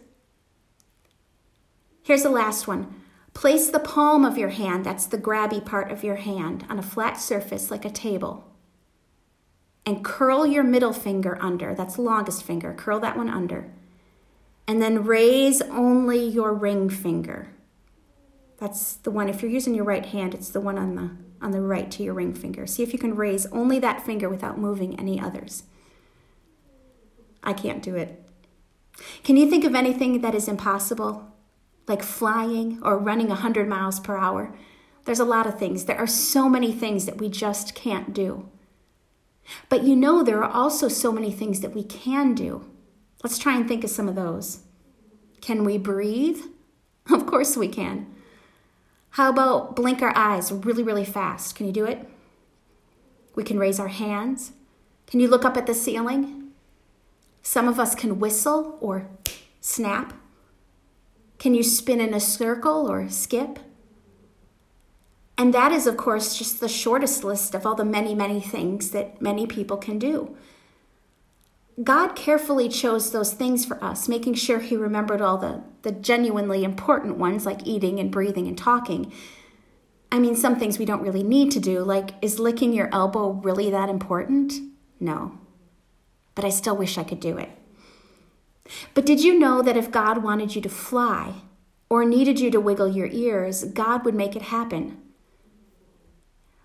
Here's 2.01 2.23
the 2.23 2.29
last 2.29 2.65
one. 2.65 2.95
Place 3.33 3.69
the 3.69 3.79
palm 3.79 4.23
of 4.23 4.37
your 4.37 4.51
hand, 4.51 4.85
that's 4.85 5.05
the 5.05 5.17
grabby 5.17 5.65
part 5.65 5.91
of 5.91 6.05
your 6.05 6.15
hand, 6.15 6.65
on 6.69 6.79
a 6.79 6.81
flat 6.81 7.19
surface 7.19 7.69
like 7.69 7.83
a 7.83 7.89
table. 7.89 8.53
And 9.85 10.01
curl 10.01 10.45
your 10.45 10.63
middle 10.63 10.93
finger 10.93 11.37
under, 11.41 11.75
that's 11.75 11.95
the 11.95 12.03
longest 12.03 12.43
finger, 12.43 12.73
curl 12.73 13.01
that 13.01 13.17
one 13.17 13.29
under. 13.29 13.69
And 14.65 14.81
then 14.81 15.03
raise 15.03 15.61
only 15.63 16.25
your 16.25 16.53
ring 16.53 16.89
finger. 16.89 17.49
That's 18.59 18.93
the 18.93 19.11
one, 19.11 19.27
if 19.27 19.41
you're 19.41 19.51
using 19.51 19.75
your 19.75 19.83
right 19.83 20.05
hand, 20.05 20.33
it's 20.33 20.51
the 20.51 20.61
one 20.61 20.77
on 20.77 20.95
the, 20.95 21.11
on 21.41 21.51
the 21.51 21.61
right 21.61 21.89
to 21.91 22.03
your 22.03 22.13
ring 22.13 22.33
finger. 22.33 22.67
See 22.67 22.83
if 22.83 22.93
you 22.93 22.99
can 22.99 23.15
raise 23.15 23.45
only 23.47 23.79
that 23.79 24.05
finger 24.05 24.29
without 24.29 24.57
moving 24.57 24.99
any 24.99 25.19
others. 25.19 25.63
I 27.43 27.53
can't 27.53 27.81
do 27.81 27.95
it. 27.95 28.23
Can 29.23 29.37
you 29.37 29.49
think 29.49 29.63
of 29.63 29.73
anything 29.73 30.21
that 30.21 30.35
is 30.35 30.47
impossible? 30.47 31.31
like 31.87 32.03
flying 32.03 32.79
or 32.83 32.97
running 32.97 33.27
100 33.27 33.67
miles 33.67 33.99
per 33.99 34.17
hour. 34.17 34.55
There's 35.05 35.19
a 35.19 35.25
lot 35.25 35.47
of 35.47 35.57
things. 35.57 35.85
There 35.85 35.97
are 35.97 36.07
so 36.07 36.47
many 36.47 36.71
things 36.71 37.05
that 37.05 37.17
we 37.17 37.29
just 37.29 37.75
can't 37.75 38.13
do. 38.13 38.49
But 39.67 39.83
you 39.83 39.95
know, 39.95 40.23
there 40.23 40.43
are 40.43 40.51
also 40.51 40.87
so 40.87 41.11
many 41.11 41.31
things 41.31 41.61
that 41.61 41.73
we 41.73 41.83
can 41.83 42.33
do. 42.35 42.65
Let's 43.23 43.37
try 43.37 43.55
and 43.57 43.67
think 43.67 43.83
of 43.83 43.89
some 43.89 44.07
of 44.07 44.15
those. 44.15 44.61
Can 45.41 45.63
we 45.63 45.77
breathe? 45.77 46.39
Of 47.09 47.25
course 47.25 47.57
we 47.57 47.67
can. 47.67 48.07
How 49.11 49.29
about 49.29 49.75
blink 49.75 50.01
our 50.01 50.15
eyes 50.15 50.51
really, 50.51 50.83
really 50.83 51.05
fast? 51.05 51.55
Can 51.55 51.65
you 51.65 51.73
do 51.73 51.85
it? 51.85 52.09
We 53.35 53.43
can 53.43 53.59
raise 53.59 53.79
our 53.79 53.89
hands. 53.89 54.53
Can 55.07 55.19
you 55.19 55.27
look 55.27 55.43
up 55.43 55.57
at 55.57 55.67
the 55.67 55.73
ceiling? 55.73 56.51
Some 57.41 57.67
of 57.67 57.79
us 57.79 57.93
can 57.93 58.19
whistle 58.19 58.77
or 58.79 59.09
snap. 59.59 60.13
Can 61.39 61.53
you 61.53 61.63
spin 61.63 61.99
in 61.99 62.13
a 62.13 62.19
circle 62.19 62.89
or 62.89 63.09
skip? 63.09 63.59
And 65.37 65.53
that 65.53 65.71
is, 65.71 65.87
of 65.87 65.97
course, 65.97 66.37
just 66.37 66.59
the 66.59 66.69
shortest 66.69 67.23
list 67.23 67.55
of 67.55 67.65
all 67.65 67.75
the 67.75 67.83
many, 67.83 68.13
many 68.13 68.39
things 68.39 68.91
that 68.91 69.21
many 69.21 69.47
people 69.47 69.75
can 69.75 69.99
do. 69.99 70.37
God 71.81 72.15
carefully 72.15 72.67
chose 72.67 73.11
those 73.11 73.33
things 73.33 73.65
for 73.65 73.81
us, 73.83 74.09
making 74.09 74.33
sure 74.35 74.59
He 74.59 74.75
remembered 74.75 75.21
all 75.21 75.37
the, 75.37 75.63
the 75.83 75.91
genuinely 75.91 76.63
important 76.63 77.17
ones 77.17 77.45
like 77.45 77.65
eating 77.65 77.99
and 77.99 78.11
breathing 78.11 78.47
and 78.47 78.57
talking. 78.57 79.11
I 80.11 80.19
mean, 80.19 80.35
some 80.35 80.59
things 80.59 80.77
we 80.77 80.85
don't 80.85 81.01
really 81.01 81.23
need 81.23 81.51
to 81.51 81.59
do, 81.59 81.83
like 81.83 82.11
is 82.21 82.39
licking 82.39 82.73
your 82.73 82.89
elbow 82.91 83.31
really 83.31 83.69
that 83.69 83.89
important? 83.89 84.53
No. 84.99 85.39
But 86.35 86.45
I 86.45 86.49
still 86.49 86.75
wish 86.75 86.97
I 86.97 87.03
could 87.03 87.19
do 87.19 87.37
it. 87.37 87.49
But 88.93 89.05
did 89.05 89.21
you 89.21 89.39
know 89.39 89.61
that 89.61 89.77
if 89.77 89.91
God 89.91 90.23
wanted 90.23 90.55
you 90.55 90.61
to 90.61 90.69
fly 90.69 91.35
or 91.89 92.05
needed 92.05 92.39
you 92.39 92.51
to 92.51 92.59
wiggle 92.59 92.89
your 92.89 93.07
ears, 93.07 93.63
God 93.63 94.05
would 94.05 94.15
make 94.15 94.35
it 94.35 94.43
happen? 94.43 95.00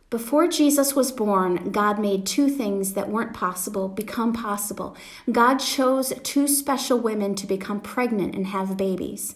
Before 0.08 0.46
Jesus 0.46 0.94
was 0.94 1.10
born, 1.10 1.72
God 1.72 1.98
made 1.98 2.26
two 2.26 2.48
things 2.48 2.94
that 2.94 3.08
weren't 3.08 3.34
possible 3.34 3.88
become 3.88 4.32
possible. 4.32 4.96
God 5.30 5.58
chose 5.58 6.12
two 6.22 6.46
special 6.46 7.00
women 7.00 7.34
to 7.34 7.46
become 7.46 7.80
pregnant 7.80 8.34
and 8.34 8.46
have 8.46 8.76
babies. 8.76 9.34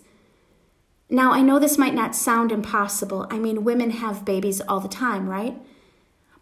Now, 1.09 1.33
I 1.33 1.43
know 1.43 1.59
this 1.59 1.77
might 1.77 1.95
not 1.95 2.15
sound 2.15 2.53
impossible. 2.53 3.27
I 3.31 3.39
mean, 3.39 3.65
women 3.65 3.91
have 3.91 4.25
babies 4.25 4.61
all 4.61 4.79
the 4.79 4.89
time, 4.89 5.29
right? 5.29 5.61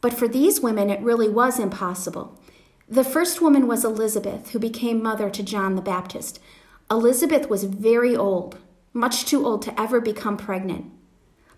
But 0.02 0.12
for 0.12 0.28
these 0.28 0.60
women, 0.60 0.90
it 0.90 1.00
really 1.00 1.28
was 1.28 1.58
impossible. 1.58 2.38
The 2.86 3.04
first 3.04 3.40
woman 3.40 3.66
was 3.66 3.82
Elizabeth, 3.82 4.50
who 4.50 4.58
became 4.58 5.02
mother 5.02 5.30
to 5.30 5.42
John 5.42 5.74
the 5.74 5.82
Baptist. 5.82 6.38
Elizabeth 6.90 7.48
was 7.48 7.64
very 7.64 8.14
old, 8.14 8.58
much 8.92 9.24
too 9.24 9.46
old 9.46 9.62
to 9.62 9.80
ever 9.80 10.02
become 10.02 10.36
pregnant. 10.36 10.84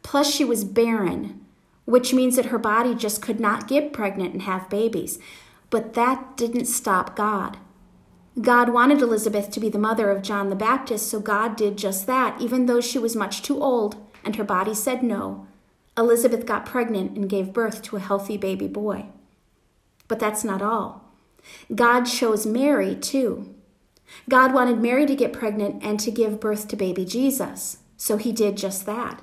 Plus, 0.03 0.33
she 0.33 0.45
was 0.45 0.65
barren, 0.65 1.45
which 1.91 2.15
means 2.15 2.37
that 2.37 2.47
her 2.47 2.59
body 2.59 2.95
just 2.95 3.21
could 3.21 3.41
not 3.41 3.69
get 3.69 3.93
pregnant 3.93 4.33
and 4.33 4.43
have 4.43 4.71
babies. 4.71 5.19
But 5.71 5.95
that 5.95 6.37
didn't 6.37 6.67
stop 6.67 7.17
God. 7.17 7.59
God 8.41 8.69
wanted 8.69 9.03
Elizabeth 9.03 9.51
to 9.51 9.61
be 9.61 9.69
the 9.69 9.79
mother 9.79 10.09
of 10.11 10.23
John 10.23 10.51
the 10.51 10.57
Baptist, 10.57 11.09
so 11.09 11.21
God 11.21 11.57
did 11.57 11.77
just 11.77 12.07
that, 12.07 12.41
even 12.41 12.67
though 12.67 12.81
she 12.81 12.99
was 12.99 13.17
much 13.17 13.43
too 13.43 13.61
old 13.61 13.97
and 14.25 14.37
her 14.37 14.45
body 14.45 14.75
said 14.75 15.03
no. 15.03 15.47
Elizabeth 15.99 16.47
got 16.47 16.65
pregnant 16.65 17.17
and 17.17 17.29
gave 17.29 17.53
birth 17.53 17.83
to 17.83 17.97
a 17.97 18.01
healthy 18.01 18.37
baby 18.37 18.69
boy. 18.69 19.07
But 20.09 20.19
that's 20.19 20.45
not 20.45 20.63
all. 20.63 21.05
God 21.75 22.05
chose 22.05 22.47
Mary 22.47 22.95
too. 22.95 23.55
God 24.29 24.55
wanted 24.55 24.81
Mary 24.81 25.07
to 25.07 25.17
get 25.17 25.33
pregnant 25.33 25.83
and 25.83 25.99
to 26.01 26.11
give 26.11 26.41
birth 26.41 26.69
to 26.69 26.77
baby 26.77 27.05
Jesus, 27.05 27.79
so 27.97 28.17
he 28.17 28.33
did 28.33 28.57
just 28.57 28.87
that. 28.87 29.23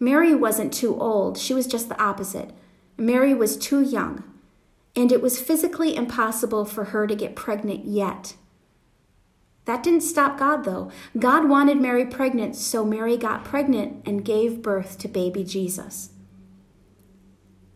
Mary 0.00 0.34
wasn't 0.34 0.72
too 0.72 0.98
old, 1.00 1.36
she 1.38 1.54
was 1.54 1.66
just 1.66 1.88
the 1.88 2.00
opposite. 2.00 2.50
Mary 2.96 3.34
was 3.34 3.56
too 3.56 3.80
young, 3.80 4.24
and 4.94 5.10
it 5.10 5.22
was 5.22 5.40
physically 5.40 5.96
impossible 5.96 6.64
for 6.64 6.84
her 6.86 7.06
to 7.06 7.14
get 7.14 7.36
pregnant 7.36 7.84
yet. 7.84 8.34
That 9.64 9.82
didn't 9.82 10.00
stop 10.00 10.38
God, 10.38 10.64
though. 10.64 10.90
God 11.18 11.48
wanted 11.48 11.80
Mary 11.80 12.06
pregnant, 12.06 12.56
so 12.56 12.84
Mary 12.84 13.16
got 13.16 13.44
pregnant 13.44 14.02
and 14.06 14.24
gave 14.24 14.62
birth 14.62 14.98
to 14.98 15.08
baby 15.08 15.44
Jesus. 15.44 16.10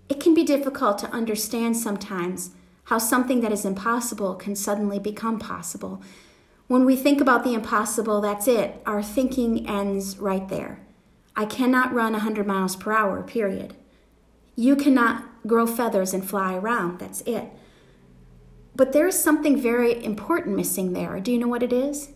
It 0.08 0.18
can 0.18 0.32
be 0.32 0.44
difficult 0.44 0.98
to 0.98 1.10
understand 1.10 1.76
sometimes 1.76 2.52
how 2.84 2.98
something 2.98 3.40
that 3.40 3.52
is 3.52 3.64
impossible 3.64 4.34
can 4.34 4.56
suddenly 4.56 4.98
become 4.98 5.38
possible. 5.38 6.02
When 6.66 6.84
we 6.84 6.96
think 6.96 7.20
about 7.20 7.44
the 7.44 7.54
impossible, 7.54 8.20
that's 8.20 8.48
it. 8.48 8.82
Our 8.86 9.02
thinking 9.02 9.68
ends 9.68 10.18
right 10.18 10.48
there. 10.48 10.80
I 11.34 11.44
cannot 11.46 11.94
run 11.94 12.12
100 12.12 12.46
miles 12.46 12.76
per 12.76 12.92
hour, 12.92 13.22
period. 13.22 13.74
You 14.54 14.76
cannot 14.76 15.24
grow 15.46 15.66
feathers 15.66 16.12
and 16.12 16.28
fly 16.28 16.54
around, 16.54 16.98
that's 16.98 17.22
it. 17.22 17.48
But 18.74 18.92
there 18.92 19.06
is 19.06 19.22
something 19.22 19.60
very 19.60 20.02
important 20.04 20.56
missing 20.56 20.92
there. 20.92 21.20
Do 21.20 21.32
you 21.32 21.38
know 21.38 21.48
what 21.48 21.62
it 21.62 21.72
is? 21.72 22.10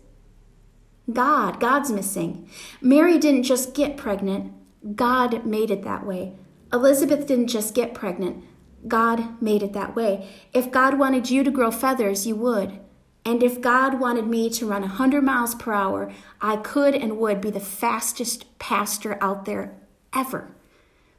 God. 1.11 1.59
God's 1.59 1.91
missing. 1.91 2.49
Mary 2.81 3.17
didn't 3.17 3.43
just 3.43 3.73
get 3.73 3.97
pregnant, 3.97 4.53
God 4.95 5.45
made 5.45 5.71
it 5.71 5.83
that 5.83 6.05
way. 6.05 6.33
Elizabeth 6.71 7.25
didn't 7.27 7.47
just 7.47 7.73
get 7.73 7.93
pregnant, 7.93 8.43
God 8.87 9.41
made 9.41 9.63
it 9.63 9.73
that 9.73 9.95
way. 9.95 10.27
If 10.53 10.71
God 10.71 10.99
wanted 10.99 11.29
you 11.29 11.43
to 11.43 11.51
grow 11.51 11.71
feathers, 11.71 12.27
you 12.27 12.35
would. 12.35 12.79
And 13.27 13.43
if 13.43 13.59
God 13.59 13.99
wanted 13.99 14.25
me 14.25 14.49
to 14.51 14.65
run 14.65 14.83
100 14.83 15.21
miles 15.21 15.53
per 15.53 15.73
hour, 15.73 16.13
I 16.39 16.55
could 16.55 16.95
and 16.95 17.17
would 17.17 17.41
be 17.41 17.51
the 17.51 17.59
fastest 17.59 18.57
pastor 18.57 19.17
out 19.19 19.43
there 19.43 19.75
ever. 20.13 20.55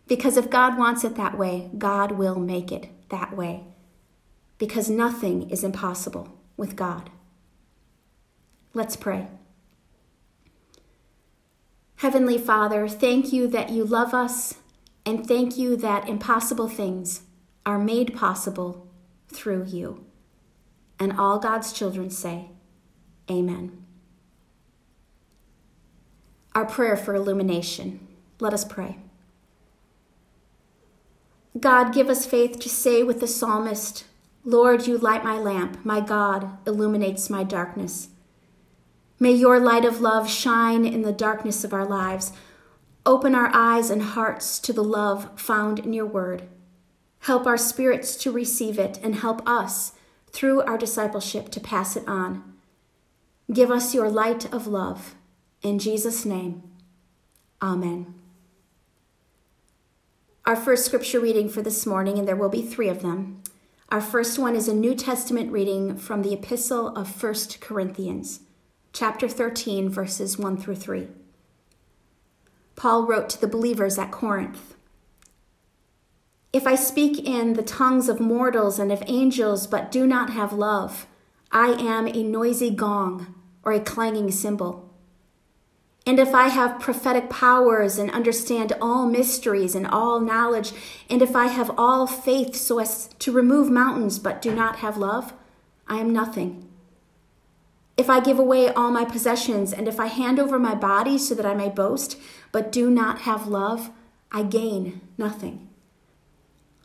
Because 0.07 0.39
if 0.39 0.49
God 0.49 0.79
wants 0.79 1.05
it 1.05 1.17
that 1.17 1.37
way, 1.37 1.71
God 1.77 2.13
will 2.13 2.37
make 2.37 2.73
it 2.73 2.89
that 3.11 3.37
way. 3.37 3.65
Because 4.57 4.89
nothing 4.89 5.51
is 5.51 5.63
impossible 5.63 6.41
with 6.57 6.77
God. 6.77 7.11
Let's 8.73 8.97
pray. 8.97 9.29
Heavenly 11.97 12.39
Father, 12.39 12.89
thank 12.89 13.35
you 13.35 13.47
that 13.49 13.69
you 13.69 13.85
love 13.85 14.15
us, 14.15 14.55
and 15.05 15.29
thank 15.29 15.59
you 15.59 15.77
that 15.77 16.09
impossible 16.09 16.69
things 16.69 17.25
are 17.67 17.79
made 17.79 18.17
possible 18.17 18.89
through 19.29 19.67
you. 19.67 20.08
And 20.99 21.19
all 21.19 21.39
God's 21.39 21.73
children 21.73 22.11
say, 22.11 22.51
Amen. 23.31 23.85
Our 26.55 26.65
prayer 26.65 26.97
for 26.97 27.15
illumination. 27.15 28.07
Let 28.41 28.53
us 28.53 28.65
pray. 28.65 28.99
God, 31.59 31.93
give 31.93 32.09
us 32.09 32.27
faith 32.27 32.59
to 32.61 32.69
say 32.69 33.03
with 33.03 33.21
the 33.21 33.27
psalmist, 33.27 34.05
Lord, 34.45 34.87
you 34.87 34.97
light 34.97 35.25
my 35.25 35.39
lamp, 35.39 35.85
my 35.85 36.01
God 36.01 36.57
illuminates 36.67 37.29
my 37.29 37.43
darkness. 37.43 38.09
May 39.21 39.33
your 39.33 39.59
light 39.59 39.85
of 39.85 40.01
love 40.01 40.31
shine 40.31 40.87
in 40.87 41.03
the 41.03 41.13
darkness 41.13 41.65
of 41.65 41.73
our 41.73 41.85
lives. 41.85 42.33
Open 43.05 43.35
our 43.35 43.51
eyes 43.53 43.91
and 43.91 44.03
hearts 44.03 44.59
to 44.61 44.73
the 44.73 44.85
love 44.85 45.39
found 45.39 45.81
in 45.81 45.93
your 45.93 46.07
word. 46.07 46.49
Help 47.21 47.47
our 47.47 47.57
spirits 47.57 48.17
to 48.17 48.31
receive 48.31 48.79
it 48.79 48.99
and 49.03 49.17
help 49.17 49.47
us 49.49 49.93
through 50.33 50.63
our 50.63 50.79
discipleship 50.79 51.51
to 51.51 51.61
pass 51.61 51.97
it 51.97 52.07
on. 52.07 52.55
Give 53.53 53.71
us 53.71 53.95
your 53.95 54.11
light 54.11 54.53
of 54.53 54.67
love. 54.67 55.15
In 55.63 55.79
Jesus' 55.79 56.25
name, 56.25 56.63
amen. 57.63 58.15
Our 60.45 60.57
first 60.57 60.87
scripture 60.87 61.21
reading 61.21 61.49
for 61.49 61.63
this 61.63 61.85
morning, 61.85 62.19
and 62.19 62.27
there 62.27 62.37
will 62.37 62.49
be 62.49 62.63
three 62.63 62.89
of 62.89 63.03
them. 63.03 63.43
Our 63.91 64.01
first 64.01 64.39
one 64.39 64.55
is 64.55 64.69
a 64.69 64.75
New 64.75 64.95
Testament 64.95 65.51
reading 65.51 65.97
from 65.97 66.23
the 66.23 66.35
Epistle 66.35 66.89
of 66.97 67.09
First 67.09 67.61
Corinthians, 67.61 68.41
chapter 68.93 69.29
13, 69.29 69.89
verses 69.89 70.39
1 70.39 70.57
through 70.59 70.77
3. 70.77 71.09
Paul 72.77 73.07
wrote 73.07 73.29
to 73.31 73.41
the 73.41 73.49
believers 73.49 73.99
at 73.99 74.11
Corinth 74.11 74.75
If 76.53 76.67
I 76.67 76.77
speak 76.77 77.27
in 77.29 77.53
the 77.55 77.63
tongues 77.63 78.09
of 78.09 78.21
mortals 78.21 78.79
and 78.79 78.91
of 78.91 79.03
angels, 79.07 79.67
but 79.67 79.91
do 79.91 80.07
not 80.07 80.31
have 80.31 80.53
love, 80.53 81.07
I 81.53 81.69
am 81.73 82.07
a 82.07 82.23
noisy 82.23 82.71
gong 82.71 83.35
or 83.63 83.73
a 83.73 83.81
clanging 83.81 84.31
cymbal. 84.31 84.89
And 86.07 86.19
if 86.19 86.35
I 86.35 86.49
have 86.49 86.81
prophetic 86.81 87.29
powers 87.29 87.99
and 87.99 88.11
understand 88.11 88.73
all 88.81 89.07
mysteries 89.07 89.75
and 89.75 89.87
all 89.87 90.21
knowledge, 90.21 90.73
and 91.11 91.21
if 91.21 91.37
I 91.37 91.49
have 91.49 91.71
all 91.77 92.07
faith 92.07 92.57
so 92.57 92.79
as 92.79 93.11
to 93.19 93.31
remove 93.31 93.71
mountains 93.71 94.19
but 94.19 94.41
do 94.41 94.55
not 94.55 94.77
have 94.77 94.97
love, 94.97 95.35
I 95.87 95.99
am 95.99 96.15
nothing. 96.15 96.67
If 97.99 98.09
I 98.09 98.21
give 98.21 98.39
away 98.39 98.73
all 98.73 98.91
my 98.91 99.05
possessions, 99.05 99.75
and 99.75 99.87
if 99.87 100.01
I 100.01 100.07
hand 100.07 100.39
over 100.39 100.59
my 100.59 100.75
body 100.75 101.19
so 101.19 101.35
that 101.35 101.45
I 101.45 101.53
may 101.53 101.69
boast, 101.69 102.17
but 102.53 102.73
do 102.73 102.89
not 102.89 103.23
have 103.23 103.49
love, 103.49 103.91
I 104.33 104.45
gain 104.45 105.03
nothing. 105.19 105.68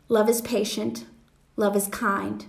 Love 0.08 0.28
is 0.28 0.42
patient, 0.42 1.06
love 1.56 1.74
is 1.74 1.88
kind. 1.88 2.46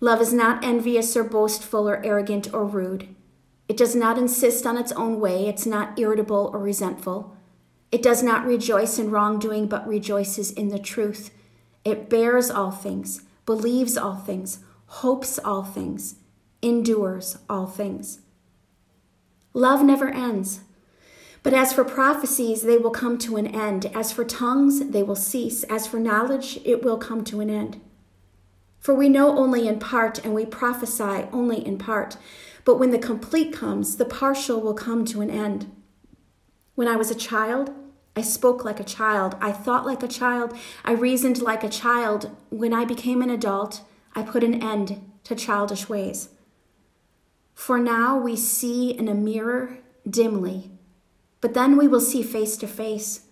Love 0.00 0.20
is 0.20 0.32
not 0.32 0.64
envious 0.64 1.16
or 1.16 1.22
boastful 1.22 1.88
or 1.88 2.04
arrogant 2.04 2.52
or 2.52 2.64
rude. 2.64 3.14
It 3.68 3.76
does 3.76 3.94
not 3.94 4.18
insist 4.18 4.66
on 4.66 4.76
its 4.76 4.92
own 4.92 5.20
way. 5.20 5.46
It's 5.46 5.64
not 5.64 5.98
irritable 5.98 6.50
or 6.52 6.58
resentful. 6.58 7.36
It 7.92 8.02
does 8.02 8.22
not 8.22 8.44
rejoice 8.44 8.98
in 8.98 9.10
wrongdoing, 9.10 9.68
but 9.68 9.86
rejoices 9.86 10.50
in 10.50 10.68
the 10.68 10.78
truth. 10.78 11.30
It 11.84 12.08
bears 12.08 12.50
all 12.50 12.70
things, 12.70 13.22
believes 13.46 13.96
all 13.96 14.16
things, 14.16 14.58
hopes 14.86 15.38
all 15.38 15.62
things, 15.62 16.16
endures 16.62 17.38
all 17.48 17.66
things. 17.66 18.20
Love 19.52 19.82
never 19.82 20.08
ends. 20.08 20.60
But 21.42 21.54
as 21.54 21.72
for 21.72 21.84
prophecies, 21.84 22.62
they 22.62 22.78
will 22.78 22.90
come 22.90 23.18
to 23.18 23.36
an 23.36 23.46
end. 23.46 23.86
As 23.94 24.12
for 24.12 24.24
tongues, 24.24 24.90
they 24.90 25.02
will 25.02 25.16
cease. 25.16 25.64
As 25.64 25.86
for 25.86 25.98
knowledge, 25.98 26.60
it 26.64 26.82
will 26.84 26.98
come 26.98 27.24
to 27.24 27.40
an 27.40 27.50
end. 27.50 27.80
For 28.78 28.94
we 28.94 29.08
know 29.08 29.36
only 29.36 29.66
in 29.66 29.78
part, 29.78 30.24
and 30.24 30.34
we 30.34 30.44
prophesy 30.44 31.26
only 31.32 31.64
in 31.64 31.78
part. 31.78 32.16
But 32.64 32.78
when 32.78 32.90
the 32.90 32.98
complete 32.98 33.52
comes, 33.52 33.96
the 33.96 34.04
partial 34.04 34.60
will 34.60 34.74
come 34.74 35.04
to 35.06 35.20
an 35.20 35.30
end. 35.30 35.70
When 36.74 36.88
I 36.88 36.96
was 36.96 37.10
a 37.10 37.16
child, 37.16 37.72
I 38.14 38.22
spoke 38.22 38.64
like 38.64 38.78
a 38.78 38.84
child. 38.84 39.36
I 39.40 39.52
thought 39.52 39.86
like 39.86 40.02
a 40.02 40.08
child. 40.08 40.56
I 40.84 40.92
reasoned 40.92 41.40
like 41.40 41.64
a 41.64 41.68
child. 41.68 42.30
When 42.50 42.72
I 42.72 42.84
became 42.84 43.22
an 43.22 43.30
adult, 43.30 43.82
I 44.14 44.22
put 44.22 44.44
an 44.44 44.62
end 44.62 45.00
to 45.24 45.34
childish 45.34 45.88
ways. 45.88 46.28
For 47.54 47.78
now 47.78 48.18
we 48.18 48.36
see 48.36 48.90
in 48.90 49.08
a 49.08 49.14
mirror 49.14 49.78
dimly, 50.08 50.70
but 51.42 51.52
then 51.52 51.76
we 51.76 51.86
will 51.86 52.00
see 52.00 52.22
face 52.22 52.56
to 52.56 52.66
face. 52.66 53.26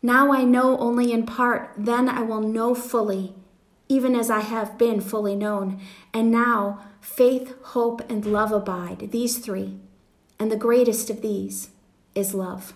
Now 0.00 0.32
I 0.32 0.44
know 0.44 0.78
only 0.78 1.12
in 1.12 1.26
part, 1.26 1.72
then 1.76 2.08
I 2.08 2.22
will 2.22 2.40
know 2.40 2.74
fully, 2.74 3.34
even 3.88 4.14
as 4.14 4.30
I 4.30 4.40
have 4.40 4.78
been 4.78 5.02
fully 5.02 5.36
known. 5.36 5.78
And 6.14 6.30
now 6.30 6.80
faith, 7.02 7.54
hope, 7.62 8.00
and 8.08 8.24
love 8.24 8.52
abide, 8.52 9.10
these 9.10 9.38
three, 9.38 9.76
and 10.38 10.50
the 10.50 10.56
greatest 10.56 11.10
of 11.10 11.20
these 11.20 11.70
is 12.14 12.32
love. 12.32 12.72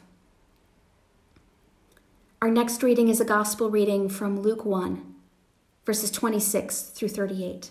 Our 2.43 2.51
next 2.51 2.83
reading 2.83 3.09
is 3.09 3.21
a 3.21 3.25
gospel 3.25 3.71
reading 3.71 4.11
from 4.11 4.43
Luke 4.43 4.67
1, 4.67 5.15
verses 5.87 6.11
26 6.11 6.83
through 6.83 7.09
38. 7.09 7.71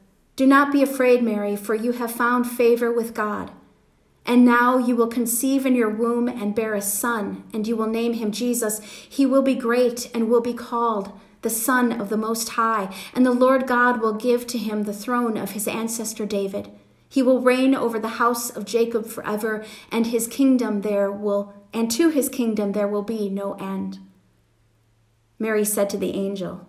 Do 0.41 0.47
not 0.47 0.71
be 0.71 0.81
afraid, 0.81 1.21
Mary, 1.21 1.55
for 1.55 1.75
you 1.75 1.91
have 1.91 2.11
found 2.11 2.49
favor 2.49 2.91
with 2.91 3.13
God. 3.13 3.51
And 4.25 4.43
now 4.43 4.79
you 4.79 4.95
will 4.95 5.05
conceive 5.05 5.67
in 5.67 5.75
your 5.75 5.91
womb 5.91 6.27
and 6.27 6.55
bear 6.55 6.73
a 6.73 6.81
son, 6.81 7.43
and 7.53 7.67
you 7.67 7.75
will 7.75 7.85
name 7.85 8.13
him 8.13 8.31
Jesus. 8.31 8.81
He 9.07 9.23
will 9.23 9.43
be 9.43 9.53
great 9.53 10.09
and 10.15 10.31
will 10.31 10.41
be 10.41 10.55
called 10.55 11.11
the 11.43 11.51
Son 11.51 12.01
of 12.01 12.09
the 12.09 12.17
Most 12.17 12.49
High, 12.49 12.91
and 13.13 13.23
the 13.23 13.31
Lord 13.31 13.67
God 13.67 14.01
will 14.01 14.15
give 14.15 14.47
to 14.47 14.57
him 14.57 14.81
the 14.81 14.95
throne 14.95 15.37
of 15.37 15.51
his 15.51 15.67
ancestor 15.67 16.25
David. 16.25 16.71
He 17.07 17.21
will 17.21 17.39
reign 17.39 17.75
over 17.75 17.99
the 17.99 18.17
house 18.17 18.49
of 18.49 18.65
Jacob 18.65 19.05
forever, 19.05 19.63
and 19.91 20.07
his 20.07 20.25
kingdom 20.25 20.81
there 20.81 21.11
will, 21.11 21.53
and 21.71 21.91
to 21.91 22.09
his 22.09 22.29
kingdom 22.29 22.71
there 22.71 22.87
will 22.87 23.03
be 23.03 23.29
no 23.29 23.53
end. 23.59 23.99
Mary 25.37 25.63
said 25.63 25.87
to 25.91 25.97
the 25.97 26.15
angel, 26.15 26.67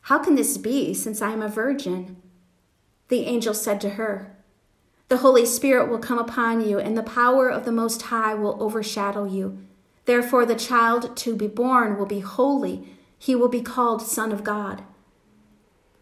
How 0.00 0.18
can 0.20 0.36
this 0.36 0.56
be, 0.56 0.94
since 0.94 1.20
I 1.20 1.32
am 1.32 1.42
a 1.42 1.48
virgin? 1.48 2.22
The 3.08 3.26
angel 3.26 3.54
said 3.54 3.80
to 3.82 3.90
her, 3.90 4.34
The 5.08 5.18
Holy 5.18 5.44
Spirit 5.44 5.90
will 5.90 5.98
come 5.98 6.18
upon 6.18 6.66
you, 6.66 6.78
and 6.78 6.96
the 6.96 7.02
power 7.02 7.48
of 7.48 7.64
the 7.64 7.72
Most 7.72 8.02
High 8.02 8.34
will 8.34 8.62
overshadow 8.62 9.24
you. 9.24 9.58
Therefore, 10.06 10.44
the 10.46 10.54
child 10.54 11.16
to 11.18 11.36
be 11.36 11.46
born 11.46 11.98
will 11.98 12.06
be 12.06 12.20
holy. 12.20 12.88
He 13.18 13.34
will 13.34 13.48
be 13.48 13.62
called 13.62 14.02
Son 14.02 14.32
of 14.32 14.44
God. 14.44 14.82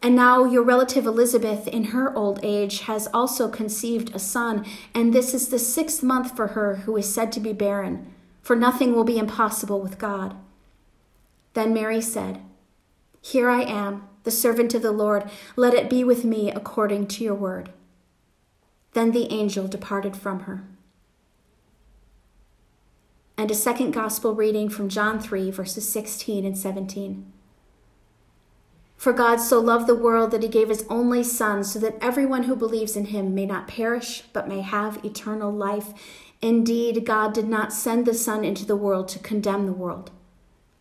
And 0.03 0.17
now 0.17 0.45
your 0.45 0.65
relative 0.65 1.07
Elizabeth, 1.07 1.69
in 1.69 1.85
her 1.87 2.15
old 2.17 2.41
age, 2.43 2.81
has 2.81 3.09
also 3.15 3.49
conceived 3.49 4.13
a 4.15 4.19
son, 4.19 4.67
and 4.93 5.13
this 5.13 5.33
is 5.33 5.49
the 5.49 5.61
sixth 5.61 6.03
month 6.03 6.35
for 6.35 6.49
her 6.49 6.77
who 6.77 6.97
is 6.97 7.13
said 7.13 7.31
to 7.33 7.41
be 7.41 7.53
barren, 7.53 8.13
for 8.43 8.57
nothing 8.57 8.95
will 8.95 9.05
be 9.05 9.19
impossible 9.19 9.81
with 9.81 9.99
God. 9.99 10.35
Then 11.55 11.73
Mary 11.73 12.01
said, 12.01 12.41
Here 13.21 13.49
I 13.49 13.63
am, 13.63 14.09
the 14.25 14.31
servant 14.31 14.75
of 14.75 14.83
the 14.83 14.93
Lord. 14.93 15.31
Let 15.57 15.75
it 15.75 15.91
be 15.91 16.05
with 16.05 16.25
me 16.25 16.51
according 16.51 17.09
to 17.09 17.25
your 17.25 17.35
word. 17.35 17.71
Then 18.93 19.13
the 19.13 19.33
angel 19.33 19.69
departed 19.69 20.17
from 20.17 20.41
her. 20.41 20.65
And 23.37 23.51
a 23.51 23.55
second 23.55 23.93
gospel 23.93 24.35
reading 24.35 24.69
from 24.69 24.89
John 24.89 25.19
3, 25.19 25.51
verses 25.51 25.89
16 25.89 26.45
and 26.45 26.57
17. 26.57 27.33
For 28.97 29.13
God 29.13 29.41
so 29.41 29.59
loved 29.59 29.89
the 29.89 29.97
world 29.97 30.31
that 30.31 30.45
he 30.45 30.49
gave 30.49 30.69
his 30.69 30.87
only 30.89 31.25
Son, 31.25 31.65
so 31.65 31.81
that 31.81 31.97
everyone 32.01 32.45
who 32.45 32.55
believes 32.55 32.95
in 32.95 33.07
him 33.07 33.35
may 33.35 33.47
not 33.47 33.67
perish, 33.67 34.23
but 34.33 34.47
may 34.47 34.61
have 34.61 35.05
eternal 35.05 35.51
life. 35.51 35.93
Indeed, 36.41 37.05
God 37.05 37.35
did 37.35 37.49
not 37.49 37.73
send 37.73 38.07
the 38.07 38.15
Son 38.15 38.45
into 38.45 38.65
the 38.65 38.77
world 38.77 39.09
to 39.09 39.19
condemn 39.19 39.67
the 39.67 39.73
world, 39.73 40.13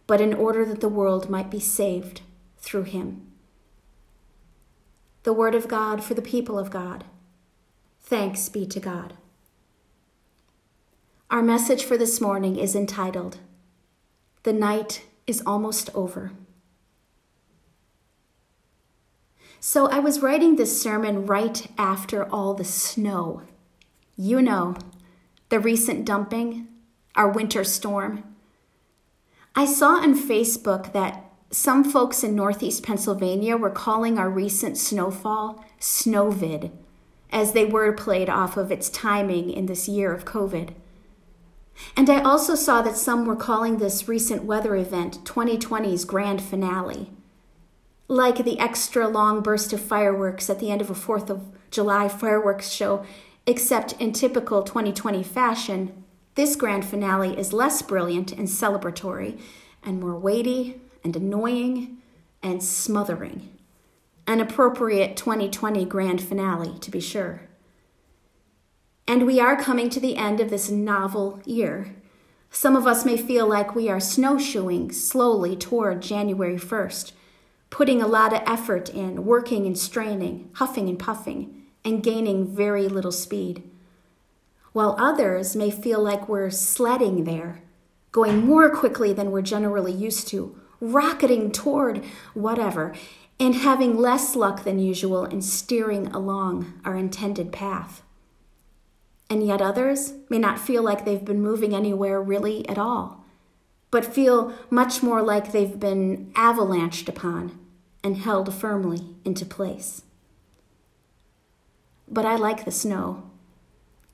but 0.06 0.21
in 0.21 0.34
order 0.34 0.65
that 0.65 0.82
the 0.82 0.89
world 0.89 1.32
might 1.32 1.49
be 1.49 1.60
saved 1.60 2.21
through 2.60 2.84
him. 2.84 3.31
The 5.23 5.34
word 5.34 5.53
of 5.53 5.67
God 5.67 6.03
for 6.03 6.15
the 6.15 6.21
people 6.21 6.57
of 6.57 6.71
God. 6.71 7.03
Thanks 8.01 8.49
be 8.49 8.65
to 8.65 8.79
God. 8.79 9.13
Our 11.29 11.43
message 11.43 11.84
for 11.84 11.95
this 11.97 12.19
morning 12.19 12.57
is 12.57 12.75
entitled, 12.75 13.38
The 14.43 14.51
Night 14.51 15.05
is 15.27 15.41
Almost 15.45 15.89
Over. 15.93 16.31
So 19.60 19.88
I 19.88 19.99
was 19.99 20.21
writing 20.21 20.55
this 20.55 20.81
sermon 20.81 21.27
right 21.27 21.67
after 21.77 22.25
all 22.25 22.55
the 22.55 22.65
snow. 22.65 23.43
You 24.17 24.41
know, 24.41 24.75
the 25.49 25.60
recent 25.60 26.03
dumping, 26.03 26.67
our 27.15 27.29
winter 27.29 27.63
storm. 27.63 28.23
I 29.55 29.65
saw 29.65 29.97
on 29.97 30.19
Facebook 30.19 30.93
that 30.93 31.31
some 31.51 31.83
folks 31.83 32.23
in 32.23 32.35
Northeast 32.35 32.83
Pennsylvania 32.83 33.57
were 33.57 33.69
calling 33.69 34.17
our 34.17 34.29
recent 34.29 34.77
snowfall 34.77 35.63
Snowvid, 35.79 36.71
as 37.31 37.53
they 37.53 37.65
were 37.65 37.91
played 37.93 38.29
off 38.29 38.57
of 38.57 38.71
its 38.71 38.89
timing 38.89 39.49
in 39.49 39.65
this 39.65 39.87
year 39.87 40.13
of 40.13 40.25
COVID. 40.25 40.73
And 41.95 42.09
I 42.09 42.21
also 42.21 42.55
saw 42.55 42.81
that 42.81 42.97
some 42.97 43.25
were 43.25 43.35
calling 43.35 43.77
this 43.77 44.07
recent 44.07 44.43
weather 44.43 44.75
event 44.75 45.23
2020's 45.23 46.05
grand 46.05 46.41
finale 46.41 47.11
like 48.11 48.43
the 48.43 48.59
extra 48.59 49.07
long 49.07 49.41
burst 49.41 49.71
of 49.71 49.79
fireworks 49.79 50.49
at 50.49 50.59
the 50.59 50.69
end 50.69 50.81
of 50.81 50.89
a 50.89 50.93
4th 50.93 51.29
of 51.29 51.45
July 51.71 52.09
fireworks 52.09 52.69
show, 52.69 53.05
except 53.47 53.93
in 54.01 54.11
typical 54.11 54.63
2020 54.63 55.23
fashion, 55.23 56.03
this 56.35 56.57
grand 56.57 56.83
finale 56.83 57.39
is 57.39 57.53
less 57.53 57.81
brilliant 57.81 58.33
and 58.33 58.49
celebratory 58.49 59.39
and 59.81 60.01
more 60.01 60.19
weighty 60.19 60.81
and 61.03 61.15
annoying 61.15 61.97
and 62.43 62.63
smothering. 62.63 63.49
An 64.27 64.39
appropriate 64.39 65.17
2020 65.17 65.85
grand 65.85 66.21
finale, 66.21 66.77
to 66.79 66.91
be 66.91 66.99
sure. 66.99 67.41
And 69.07 69.25
we 69.25 69.39
are 69.39 69.61
coming 69.61 69.89
to 69.89 69.99
the 69.99 70.15
end 70.15 70.39
of 70.39 70.49
this 70.49 70.69
novel 70.69 71.41
year. 71.45 71.95
Some 72.49 72.75
of 72.75 72.85
us 72.85 73.05
may 73.05 73.17
feel 73.17 73.47
like 73.47 73.75
we 73.75 73.89
are 73.89 73.99
snowshoeing 73.99 74.91
slowly 74.91 75.55
toward 75.55 76.01
January 76.01 76.57
1st, 76.57 77.13
putting 77.69 78.01
a 78.01 78.07
lot 78.07 78.33
of 78.33 78.43
effort 78.45 78.89
in, 78.89 79.25
working 79.25 79.65
and 79.65 79.77
straining, 79.77 80.49
huffing 80.53 80.87
and 80.87 80.99
puffing, 80.99 81.63
and 81.83 82.03
gaining 82.03 82.45
very 82.45 82.87
little 82.87 83.11
speed. 83.11 83.63
While 84.73 84.95
others 84.99 85.55
may 85.55 85.71
feel 85.71 86.01
like 86.01 86.29
we're 86.29 86.49
sledding 86.49 87.23
there, 87.23 87.63
going 88.11 88.45
more 88.45 88.69
quickly 88.69 89.13
than 89.13 89.31
we're 89.31 89.41
generally 89.41 89.91
used 89.91 90.27
to, 90.29 90.57
rocketing 90.82 91.52
toward 91.52 92.04
whatever, 92.34 92.94
and 93.39 93.56
having 93.56 93.98
less 93.98 94.36
luck 94.36 94.63
than 94.63 94.78
usual 94.80 95.26
in 95.26 95.41
steering 95.41 96.08
along 96.08 96.74
our 96.84 96.98
intended 96.98 97.52
path. 97.52 98.02
And 99.30 99.46
yet 99.46 99.62
others 99.62 100.13
may 100.30 100.38
not 100.38 100.60
feel 100.60 100.84
like 100.84 101.06
they've 101.06 101.24
been 101.24 101.41
moving 101.41 101.74
anywhere 101.74 102.22
really 102.22 102.67
at 102.67 102.78
all, 102.78 103.24
but 103.89 104.06
feel 104.06 104.54
much 104.70 105.02
more 105.02 105.22
like 105.22 105.52
they've 105.52 105.80
been 105.80 106.32
avalanched 106.36 107.08
upon 107.08 107.58
and 108.04 108.17
held 108.17 108.54
firmly 108.54 109.15
into 109.24 109.46
place. 109.46 110.04
But 112.08 112.26
I 112.26 112.36
like 112.36 112.65
the 112.65 112.72
snow. 112.72 113.24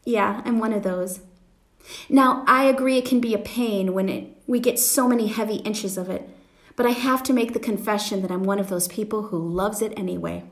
Yeah, 0.05 0.41
I'm 0.45 0.59
one 0.59 0.71
of 0.71 0.83
those. 0.83 1.21
Now, 2.09 2.43
I 2.47 2.65
agree 2.65 2.97
it 2.97 3.05
can 3.05 3.19
be 3.19 3.33
a 3.33 3.39
pain 3.39 3.93
when 3.93 4.07
it, 4.07 4.37
we 4.45 4.59
get 4.59 4.77
so 4.77 5.07
many 5.07 5.27
heavy 5.27 5.55
inches 5.57 5.97
of 5.97 6.09
it, 6.09 6.29
but 6.77 6.85
I 6.85 6.91
have 6.91 7.23
to 7.23 7.33
make 7.33 7.51
the 7.51 7.59
confession 7.59 8.21
that 8.21 8.31
I'm 8.31 8.43
one 8.43 8.59
of 8.59 8.69
those 8.69 8.87
people 8.87 9.23
who 9.23 9.37
loves 9.37 9.81
it 9.81 9.93
anyway. 9.97 10.43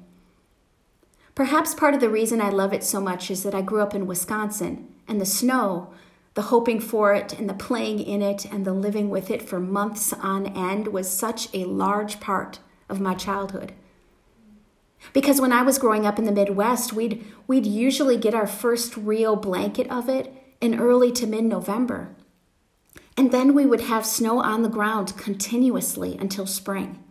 Perhaps 1.35 1.75
part 1.75 1.93
of 1.93 2.01
the 2.01 2.09
reason 2.09 2.41
I 2.41 2.49
love 2.49 2.73
it 2.73 2.83
so 2.83 2.99
much 2.99 3.29
is 3.29 3.43
that 3.43 3.53
I 3.53 3.61
grew 3.61 3.79
up 3.79 3.93
in 3.93 4.07
Wisconsin, 4.07 4.87
and 5.07 5.21
the 5.21 5.25
snow, 5.25 5.93
the 6.33 6.43
hoping 6.43 6.79
for 6.79 7.13
it, 7.13 7.37
and 7.37 7.47
the 7.47 7.53
playing 7.53 7.99
in 7.99 8.23
it, 8.23 8.43
and 8.51 8.65
the 8.65 8.73
living 8.73 9.09
with 9.09 9.29
it 9.29 9.43
for 9.43 9.59
months 9.59 10.13
on 10.13 10.47
end 10.47 10.87
was 10.87 11.09
such 11.09 11.47
a 11.53 11.65
large 11.65 12.19
part 12.19 12.59
of 12.89 12.99
my 12.99 13.13
childhood. 13.13 13.73
Because 15.13 15.39
when 15.39 15.51
I 15.51 15.61
was 15.61 15.77
growing 15.77 16.07
up 16.07 16.17
in 16.17 16.25
the 16.25 16.31
Midwest, 16.31 16.91
we'd, 16.91 17.23
we'd 17.45 17.67
usually 17.67 18.17
get 18.17 18.33
our 18.33 18.47
first 18.47 18.97
real 18.97 19.35
blanket 19.35 19.91
of 19.91 20.09
it 20.09 20.33
in 20.59 20.79
early 20.79 21.11
to 21.11 21.27
mid 21.27 21.43
November. 21.43 22.14
And 23.17 23.31
then 23.31 23.53
we 23.53 23.65
would 23.65 23.81
have 23.81 24.05
snow 24.05 24.41
on 24.41 24.61
the 24.61 24.69
ground 24.69 25.17
continuously 25.17 26.17
until 26.17 26.45
spring. 26.45 27.03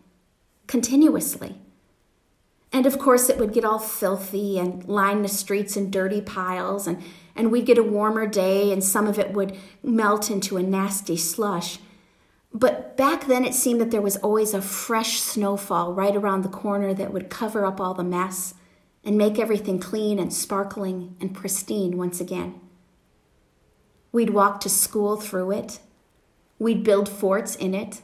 Continuously. 0.67 1.57
And 2.71 2.85
of 2.85 2.99
course, 2.99 3.29
it 3.29 3.37
would 3.37 3.53
get 3.53 3.65
all 3.65 3.79
filthy 3.79 4.59
and 4.59 4.87
line 4.87 5.21
the 5.21 5.29
streets 5.29 5.77
in 5.77 5.89
dirty 5.89 6.21
piles, 6.21 6.87
and, 6.87 7.01
and 7.35 7.51
we'd 7.51 7.65
get 7.65 7.77
a 7.77 7.83
warmer 7.83 8.27
day, 8.27 8.71
and 8.71 8.83
some 8.83 9.07
of 9.07 9.17
it 9.17 9.31
would 9.31 9.57
melt 9.81 10.29
into 10.29 10.57
a 10.57 10.63
nasty 10.63 11.15
slush. 11.15 11.79
But 12.53 12.95
back 12.97 13.27
then, 13.27 13.45
it 13.45 13.53
seemed 13.53 13.81
that 13.81 13.91
there 13.91 14.01
was 14.01 14.17
always 14.17 14.53
a 14.53 14.61
fresh 14.61 15.19
snowfall 15.19 15.93
right 15.93 16.15
around 16.15 16.43
the 16.43 16.49
corner 16.49 16.93
that 16.93 17.13
would 17.13 17.29
cover 17.29 17.65
up 17.65 17.79
all 17.79 17.93
the 17.93 18.03
mess 18.03 18.53
and 19.03 19.17
make 19.17 19.39
everything 19.39 19.79
clean 19.79 20.19
and 20.19 20.33
sparkling 20.33 21.15
and 21.21 21.35
pristine 21.35 21.97
once 21.97 22.19
again. 22.19 22.59
We'd 24.11 24.31
walk 24.31 24.59
to 24.61 24.69
school 24.69 25.15
through 25.15 25.51
it. 25.51 25.79
We'd 26.59 26.83
build 26.83 27.09
forts 27.09 27.55
in 27.55 27.73
it. 27.73 28.01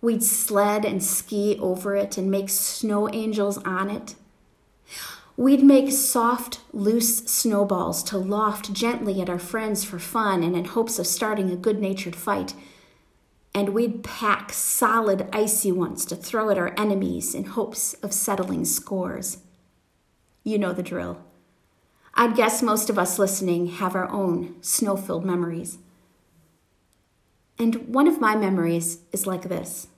We'd 0.00 0.22
sled 0.22 0.84
and 0.84 1.02
ski 1.02 1.58
over 1.60 1.96
it 1.96 2.16
and 2.16 2.30
make 2.30 2.48
snow 2.48 3.08
angels 3.08 3.58
on 3.58 3.90
it. 3.90 4.14
We'd 5.36 5.62
make 5.62 5.92
soft, 5.92 6.60
loose 6.72 7.18
snowballs 7.18 8.02
to 8.04 8.18
loft 8.18 8.72
gently 8.72 9.20
at 9.20 9.30
our 9.30 9.38
friends 9.38 9.84
for 9.84 9.98
fun 9.98 10.42
and 10.42 10.56
in 10.56 10.64
hopes 10.64 10.98
of 10.98 11.06
starting 11.06 11.50
a 11.50 11.56
good 11.56 11.80
natured 11.80 12.16
fight 12.16 12.54
and 13.58 13.70
we'd 13.70 14.04
pack 14.04 14.52
solid 14.52 15.28
icy 15.32 15.72
ones 15.72 16.04
to 16.06 16.14
throw 16.14 16.48
at 16.50 16.58
our 16.58 16.72
enemies 16.76 17.34
in 17.34 17.44
hopes 17.44 17.94
of 17.94 18.12
settling 18.12 18.64
scores. 18.64 19.38
You 20.44 20.58
know 20.58 20.72
the 20.72 20.82
drill. 20.82 21.18
I'd 22.14 22.36
guess 22.36 22.62
most 22.62 22.90
of 22.90 22.98
us 22.98 23.18
listening 23.18 23.66
have 23.66 23.94
our 23.94 24.08
own 24.10 24.56
snow 24.60 24.96
filled 24.96 25.24
memories. 25.24 25.78
And 27.58 27.88
one 27.88 28.06
of 28.06 28.20
my 28.20 28.36
memories 28.36 28.98
is 29.12 29.26
like 29.26 29.42
this. 29.42 29.88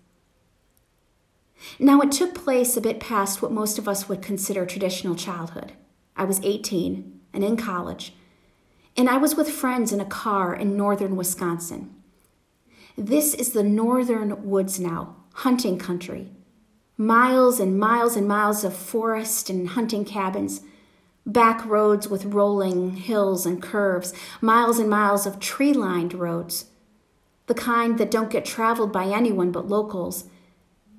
Now, 1.79 2.01
it 2.01 2.11
took 2.11 2.35
place 2.35 2.77
a 2.77 2.81
bit 2.81 3.01
past 3.01 3.42
what 3.42 3.53
most 3.53 3.79
of 3.79 3.87
us 3.87 4.09
would 4.09 4.23
consider 4.23 4.64
traditional 4.64 5.14
childhood. 5.14 5.73
I 6.16 6.25
was 6.25 6.40
18 6.42 7.20
and 7.33 7.44
in 7.44 7.57
college, 7.57 8.14
and 8.96 9.09
I 9.09 9.18
was 9.18 9.37
with 9.37 9.51
friends 9.51 9.92
in 9.92 10.01
a 10.01 10.07
car 10.07 10.55
in 10.55 10.77
northern 10.77 11.16
Wisconsin. 11.16 11.94
This 12.96 13.35
is 13.35 13.53
the 13.53 13.62
northern 13.62 14.49
woods 14.49 14.81
now, 14.81 15.16
hunting 15.35 15.79
country. 15.79 16.31
Miles 16.96 17.61
and 17.61 17.79
miles 17.79 18.16
and 18.16 18.27
miles 18.27 18.64
of 18.64 18.75
forest 18.75 19.49
and 19.49 19.70
hunting 19.70 20.05
cabins, 20.05 20.62
back 21.25 21.64
roads 21.64 22.09
with 22.09 22.27
rolling 22.27 22.96
hills 22.96 23.46
and 23.46 23.62
curves, 23.62 24.12
miles 24.40 24.79
and 24.79 24.90
miles 24.90 25.25
of 25.27 25.40
tree 25.40 25.73
lined 25.73 26.12
roads, 26.12 26.66
the 27.51 27.55
kind 27.55 27.99
that 27.99 28.13
don't 28.13 28.31
get 28.31 28.45
traveled 28.45 28.93
by 28.93 29.07
anyone 29.07 29.51
but 29.51 29.69
locals, 29.69 30.27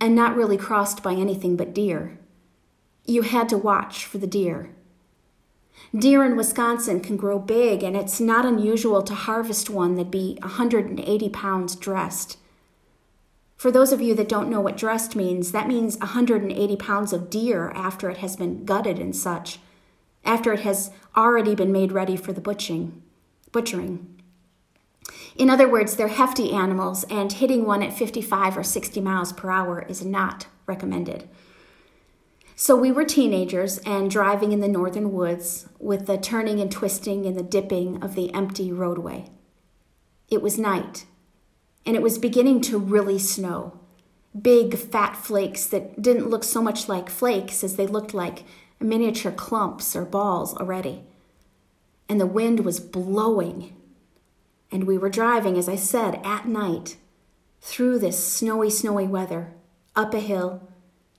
and 0.02 0.14
not 0.14 0.36
really 0.36 0.58
crossed 0.58 1.02
by 1.02 1.14
anything 1.14 1.56
but 1.56 1.74
deer. 1.74 2.20
You 3.06 3.22
had 3.22 3.48
to 3.50 3.58
watch 3.58 4.06
for 4.06 4.18
the 4.18 4.28
deer. 4.28 4.70
Deer 5.98 6.26
in 6.26 6.36
Wisconsin 6.36 7.00
can 7.00 7.16
grow 7.16 7.40
big, 7.40 7.84
and 7.84 7.96
it's 7.96 8.20
not 8.20 8.46
unusual 8.46 9.02
to 9.02 9.14
harvest 9.14 9.70
one 9.70 9.96
that'd 9.96 10.12
be 10.12 10.38
180 10.42 11.30
pounds 11.30 11.78
dressed. 11.78 12.38
For 13.56 13.72
those 13.72 13.94
of 13.94 14.02
you 14.02 14.14
that 14.16 14.28
don't 14.28 14.50
know 14.50 14.60
what 14.60 14.76
dressed 14.76 15.16
means, 15.16 15.54
that 15.54 15.70
means 15.70 15.98
180 16.00 16.76
pounds 16.76 17.14
of 17.14 17.30
deer 17.30 17.72
after 17.74 18.10
it 18.10 18.18
has 18.18 18.36
been 18.36 18.66
gutted 18.66 19.00
and 19.00 19.16
such, 19.16 19.60
after 20.26 20.52
it 20.52 20.60
has 20.60 20.92
already 21.16 21.56
been 21.56 21.72
made 21.72 21.94
ready 21.94 22.18
for 22.18 22.34
the 22.34 22.42
butching, 22.42 23.02
butchering. 23.54 24.21
In 25.36 25.50
other 25.50 25.68
words, 25.68 25.96
they're 25.96 26.08
hefty 26.08 26.52
animals, 26.52 27.04
and 27.06 27.32
hitting 27.32 27.66
one 27.66 27.82
at 27.84 27.98
55 27.98 28.58
or 28.58 28.64
60 28.64 29.02
miles 29.02 29.34
per 29.34 29.50
hour 29.50 29.86
is 29.88 30.04
not 30.04 30.48
recommended. 30.66 31.30
So 32.56 32.76
we 32.76 32.92
were 32.92 33.06
teenagers 33.06 33.80
and 33.80 34.12
driving 34.12 34.52
in 34.52 34.60
the 34.60 34.68
northern 34.68 35.12
woods 35.12 35.68
with 35.80 36.06
the 36.06 36.18
turning 36.18 36.60
and 36.60 36.72
twisting 36.72 37.26
and 37.26 37.36
the 37.36 37.44
dipping 37.44 38.04
of 38.04 38.14
the 38.14 38.32
empty 38.34 38.72
roadway. 38.72 39.32
It 40.30 40.42
was 40.42 40.60
night, 40.60 41.06
and 41.86 41.96
it 41.96 42.02
was 42.02 42.20
beginning 42.20 42.62
to 42.62 42.78
really 42.78 43.18
snow. 43.18 43.80
Big, 44.40 44.78
fat 44.78 45.18
flakes 45.18 45.66
that 45.66 46.02
didn't 46.02 46.30
look 46.30 46.44
so 46.44 46.62
much 46.62 46.88
like 46.88 47.10
flakes 47.10 47.64
as 47.64 47.76
they 47.76 47.88
looked 47.88 48.14
like 48.14 48.44
miniature 48.80 49.32
clumps 49.32 49.96
or 49.96 50.06
balls 50.06 50.56
already. 50.56 51.04
And 52.08 52.20
the 52.20 52.28
wind 52.28 52.62
was 52.62 52.80
blowing. 52.80 53.76
And 54.72 54.86
we 54.86 54.98
were 54.98 55.10
driving, 55.10 55.58
as 55.58 55.68
I 55.68 55.76
said, 55.76 56.22
at 56.24 56.48
night 56.48 56.98
through 57.62 58.00
this 58.00 58.26
snowy, 58.26 58.70
snowy 58.70 59.08
weather, 59.08 59.54
up 59.96 60.14
a 60.14 60.20
hill 60.20 60.68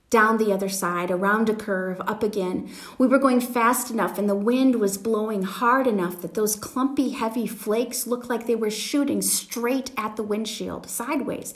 down 0.09 0.37
the 0.37 0.53
other 0.53 0.69
side, 0.69 1.09
around 1.09 1.49
a 1.49 1.55
curve, 1.55 1.99
up 2.01 2.21
again. 2.21 2.69
We 2.99 3.07
were 3.07 3.17
going 3.17 3.41
fast 3.41 3.89
enough, 3.89 4.19
and 4.19 4.29
the 4.29 4.35
wind 4.35 4.75
was 4.75 4.95
blowing 4.95 5.41
hard 5.41 5.87
enough 5.87 6.21
that 6.21 6.35
those 6.35 6.55
clumpy, 6.55 7.09
heavy 7.09 7.47
flakes 7.47 8.05
looked 8.05 8.29
like 8.29 8.45
they 8.45 8.55
were 8.55 8.69
shooting 8.69 9.23
straight 9.23 9.91
at 9.97 10.15
the 10.15 10.21
windshield, 10.21 10.87
sideways. 10.87 11.55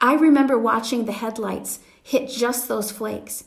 I 0.00 0.14
remember 0.14 0.58
watching 0.58 1.04
the 1.04 1.12
headlights 1.12 1.78
hit 2.02 2.28
just 2.28 2.66
those 2.66 2.90
flakes, 2.90 3.44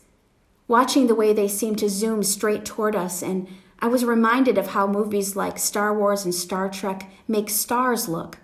watching 0.69 1.07
the 1.07 1.15
way 1.15 1.33
they 1.33 1.49
seemed 1.49 1.79
to 1.79 1.89
zoom 1.89 2.23
straight 2.23 2.63
toward 2.63 2.95
us, 2.95 3.21
and 3.21 3.49
I 3.79 3.87
was 3.87 4.05
reminded 4.05 4.57
of 4.57 4.67
how 4.67 4.87
movies 4.87 5.35
like 5.35 5.59
Star 5.59 5.93
Wars 5.93 6.23
and 6.23 6.33
Star 6.33 6.69
Trek 6.69 7.09
make 7.27 7.49
stars 7.49 8.07
look 8.07 8.37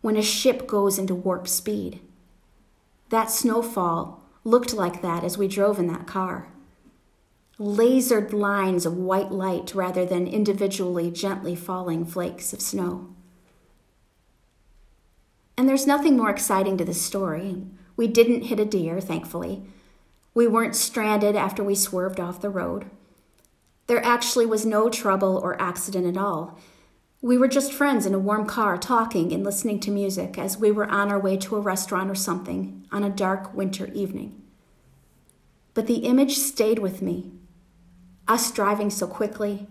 when 0.00 0.16
a 0.16 0.22
ship 0.22 0.66
goes 0.66 0.98
into 0.98 1.14
warp 1.14 1.48
speed. 1.48 2.00
That 3.08 3.30
snowfall 3.30 4.22
looked 4.44 4.74
like 4.74 5.00
that 5.02 5.24
as 5.24 5.38
we 5.38 5.48
drove 5.48 5.78
in 5.78 5.86
that 5.86 6.06
car. 6.06 6.48
Lasered 7.58 8.32
lines 8.32 8.84
of 8.84 8.96
white 8.96 9.30
light 9.30 9.74
rather 9.74 10.04
than 10.04 10.26
individually 10.26 11.10
gently 11.10 11.54
falling 11.54 12.04
flakes 12.04 12.52
of 12.52 12.60
snow. 12.60 13.14
And 15.56 15.68
there's 15.68 15.86
nothing 15.86 16.16
more 16.16 16.30
exciting 16.30 16.76
to 16.78 16.84
this 16.84 17.00
story. 17.00 17.62
We 17.96 18.08
didn't 18.08 18.42
hit 18.42 18.58
a 18.58 18.64
deer, 18.64 19.00
thankfully. 19.00 19.62
We 20.34 20.48
weren't 20.48 20.74
stranded 20.74 21.36
after 21.36 21.62
we 21.62 21.76
swerved 21.76 22.18
off 22.18 22.40
the 22.40 22.50
road. 22.50 22.90
There 23.86 24.04
actually 24.04 24.46
was 24.46 24.64
no 24.64 24.88
trouble 24.88 25.38
or 25.42 25.60
accident 25.60 26.06
at 26.06 26.16
all. 26.16 26.58
We 27.20 27.38
were 27.38 27.48
just 27.48 27.72
friends 27.72 28.06
in 28.06 28.14
a 28.14 28.18
warm 28.18 28.46
car 28.46 28.76
talking 28.76 29.32
and 29.32 29.44
listening 29.44 29.80
to 29.80 29.90
music 29.90 30.38
as 30.38 30.58
we 30.58 30.70
were 30.70 30.90
on 30.90 31.10
our 31.10 31.18
way 31.18 31.36
to 31.38 31.56
a 31.56 31.60
restaurant 31.60 32.10
or 32.10 32.14
something 32.14 32.86
on 32.92 33.02
a 33.04 33.10
dark 33.10 33.54
winter 33.54 33.90
evening. 33.94 34.42
but 35.74 35.86
the 35.88 36.06
image 36.06 36.38
stayed 36.38 36.78
with 36.78 37.02
me. 37.02 37.32
Us 38.26 38.50
driving 38.50 38.90
so 38.90 39.06
quickly, 39.06 39.66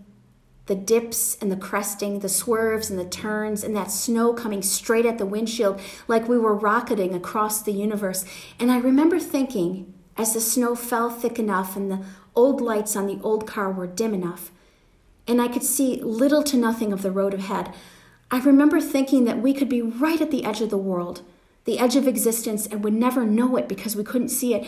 the 0.66 0.74
dips 0.74 1.36
and 1.40 1.50
the 1.50 1.56
cresting, 1.56 2.20
the 2.20 2.28
swerves 2.28 2.90
and 2.90 2.98
the 2.98 3.04
turns, 3.04 3.64
and 3.64 3.74
that 3.74 3.90
snow 3.90 4.32
coming 4.32 4.62
straight 4.62 5.04
at 5.04 5.18
the 5.18 5.26
windshield 5.26 5.80
like 6.06 6.28
we 6.28 6.38
were 6.38 6.54
rocketing 6.54 7.14
across 7.14 7.60
the 7.62 7.72
universe. 7.72 8.24
And 8.60 8.70
I 8.70 8.78
remember 8.78 9.18
thinking, 9.18 9.92
as 10.16 10.32
the 10.32 10.40
snow 10.40 10.74
fell 10.74 11.10
thick 11.10 11.38
enough 11.38 11.76
and 11.76 11.90
the 11.90 12.04
old 12.34 12.60
lights 12.60 12.96
on 12.96 13.06
the 13.06 13.20
old 13.22 13.46
car 13.46 13.70
were 13.70 13.86
dim 13.86 14.14
enough, 14.14 14.50
and 15.26 15.40
I 15.40 15.48
could 15.48 15.62
see 15.62 16.00
little 16.02 16.42
to 16.44 16.56
nothing 16.56 16.92
of 16.92 17.02
the 17.02 17.10
road 17.10 17.34
ahead, 17.34 17.72
I 18.30 18.38
remember 18.40 18.80
thinking 18.80 19.24
that 19.24 19.40
we 19.40 19.54
could 19.54 19.68
be 19.68 19.82
right 19.82 20.20
at 20.20 20.30
the 20.30 20.44
edge 20.44 20.60
of 20.60 20.70
the 20.70 20.76
world, 20.76 21.22
the 21.64 21.78
edge 21.78 21.96
of 21.96 22.08
existence, 22.08 22.66
and 22.66 22.82
would 22.82 22.94
never 22.94 23.24
know 23.24 23.56
it 23.56 23.68
because 23.68 23.96
we 23.96 24.04
couldn't 24.04 24.28
see 24.28 24.54
it 24.54 24.66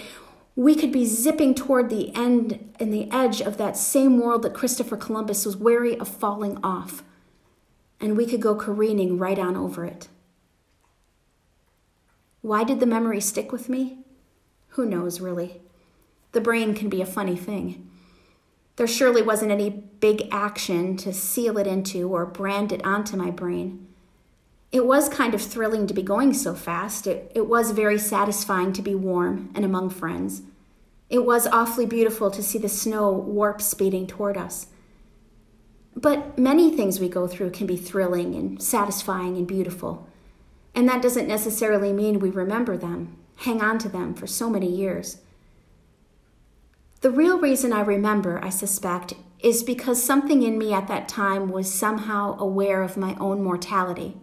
we 0.57 0.75
could 0.75 0.91
be 0.91 1.05
zipping 1.05 1.55
toward 1.55 1.91
the 1.91 2.15
end 2.17 2.75
and 2.81 2.93
the 2.93 3.11
edge 3.13 3.43
of 3.43 3.59
that 3.59 3.77
same 3.77 4.19
world 4.19 4.43
that 4.43 4.55
Christopher 4.55 4.97
Columbus 4.97 5.45
was 5.45 5.57
wary 5.57 5.99
of 5.99 6.09
falling 6.09 6.59
off. 6.65 7.05
And 8.01 8.17
we 8.17 8.27
could 8.27 8.41
go 8.41 8.55
careening 8.55 9.19
right 9.19 9.39
on 9.39 9.55
over 9.55 9.85
it. 9.85 10.09
Why 12.41 12.65
did 12.65 12.81
the 12.81 12.87
memory 12.87 13.21
stick 13.21 13.53
with 13.53 13.69
me? 13.69 13.99
Who 14.71 14.87
knows, 14.87 15.21
really? 15.21 15.61
The 16.37 16.43
brain 16.43 16.75
can 16.75 16.91
be 16.91 17.01
a 17.01 17.07
funny 17.07 17.35
thing. 17.35 17.89
There 18.77 18.87
surely 18.87 19.23
wasn't 19.23 19.53
any 19.53 19.71
big 19.71 20.29
action 20.31 20.99
to 20.99 21.15
seal 21.15 21.57
it 21.57 21.67
into 21.67 22.11
or 22.11 22.27
brand 22.27 22.73
it 22.73 22.85
onto 22.85 23.17
my 23.17 23.31
brain. 23.31 23.87
It 24.71 24.85
was 24.85 25.09
kind 25.09 25.33
of 25.33 25.41
thrilling 25.41 25.87
to 25.87 25.95
be 25.95 26.03
going 26.03 26.35
so 26.35 26.55
fast. 26.55 27.07
It, 27.07 27.33
it 27.35 27.49
was 27.49 27.71
very 27.71 27.99
satisfying 27.99 28.75
to 28.75 28.83
be 28.83 28.95
warm 28.95 29.51
and 29.55 29.65
among 29.65 29.89
friends. 29.89 30.43
It 31.09 31.25
was 31.25 31.47
awfully 31.47 31.87
beautiful 31.87 32.31
to 32.31 32.43
see 32.43 32.59
the 32.59 32.69
snow 32.69 33.11
warp 33.11 33.63
speeding 33.63 34.07
toward 34.07 34.37
us. 34.37 34.67
But 35.95 36.39
many 36.39 36.71
things 36.71 37.01
we 37.01 37.09
go 37.09 37.27
through 37.27 37.53
can 37.53 37.67
be 37.67 37.79
thrilling 37.79 38.35
and 38.35 38.63
satisfying 38.63 39.39
and 39.39 39.49
beautiful. 39.49 40.07
And 40.75 40.87
that 40.87 41.01
doesn't 41.01 41.29
necessarily 41.29 41.95
mean 41.95 42.21
we 42.21 42.29
remember 42.29 42.77
them, 42.77 43.17
hang 43.37 43.63
on 43.63 43.79
to 43.79 43.89
them 43.89 44.13
for 44.13 44.27
so 44.27 44.51
many 44.51 44.71
years. 44.71 45.23
The 47.07 47.13
real 47.13 47.39
reason 47.39 47.73
I 47.73 47.83
remember, 47.83 48.45
I 48.45 48.49
suspect, 48.49 49.15
is 49.39 49.63
because 49.63 50.03
something 50.03 50.43
in 50.43 50.59
me 50.59 50.73
at 50.73 50.89
that 50.89 51.09
time 51.09 51.51
was 51.51 51.73
somehow 51.73 52.37
aware 52.41 52.83
of 52.83 52.97
my 52.97 53.15
own 53.21 53.45
mortality 53.45 54.17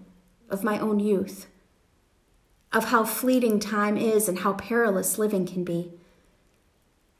of 0.49 0.65
my 0.65 0.77
own 0.79 0.99
youth, 0.99 1.47
of 2.73 2.89
how 2.89 3.05
fleeting 3.05 3.61
time 3.61 3.95
is 3.95 4.27
and 4.27 4.39
how 4.39 4.51
perilous 4.51 5.17
living 5.17 5.45
can 5.45 5.63
be, 5.63 5.93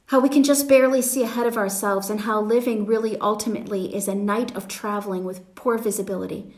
how 0.08 0.20
we 0.20 0.28
can 0.28 0.44
just 0.44 0.68
barely 0.68 1.02
see 1.02 1.24
ahead 1.24 1.48
of 1.48 1.56
ourselves, 1.56 2.10
and 2.10 2.20
how 2.20 2.42
living 2.42 2.86
really 2.86 3.18
ultimately 3.20 3.96
is 3.96 4.10
a 4.10 4.14
night 4.14 4.54
of 4.58 4.68
traveling 4.68 5.24
with 5.24 5.56
poor 5.56 5.78
visibility, 5.78 6.54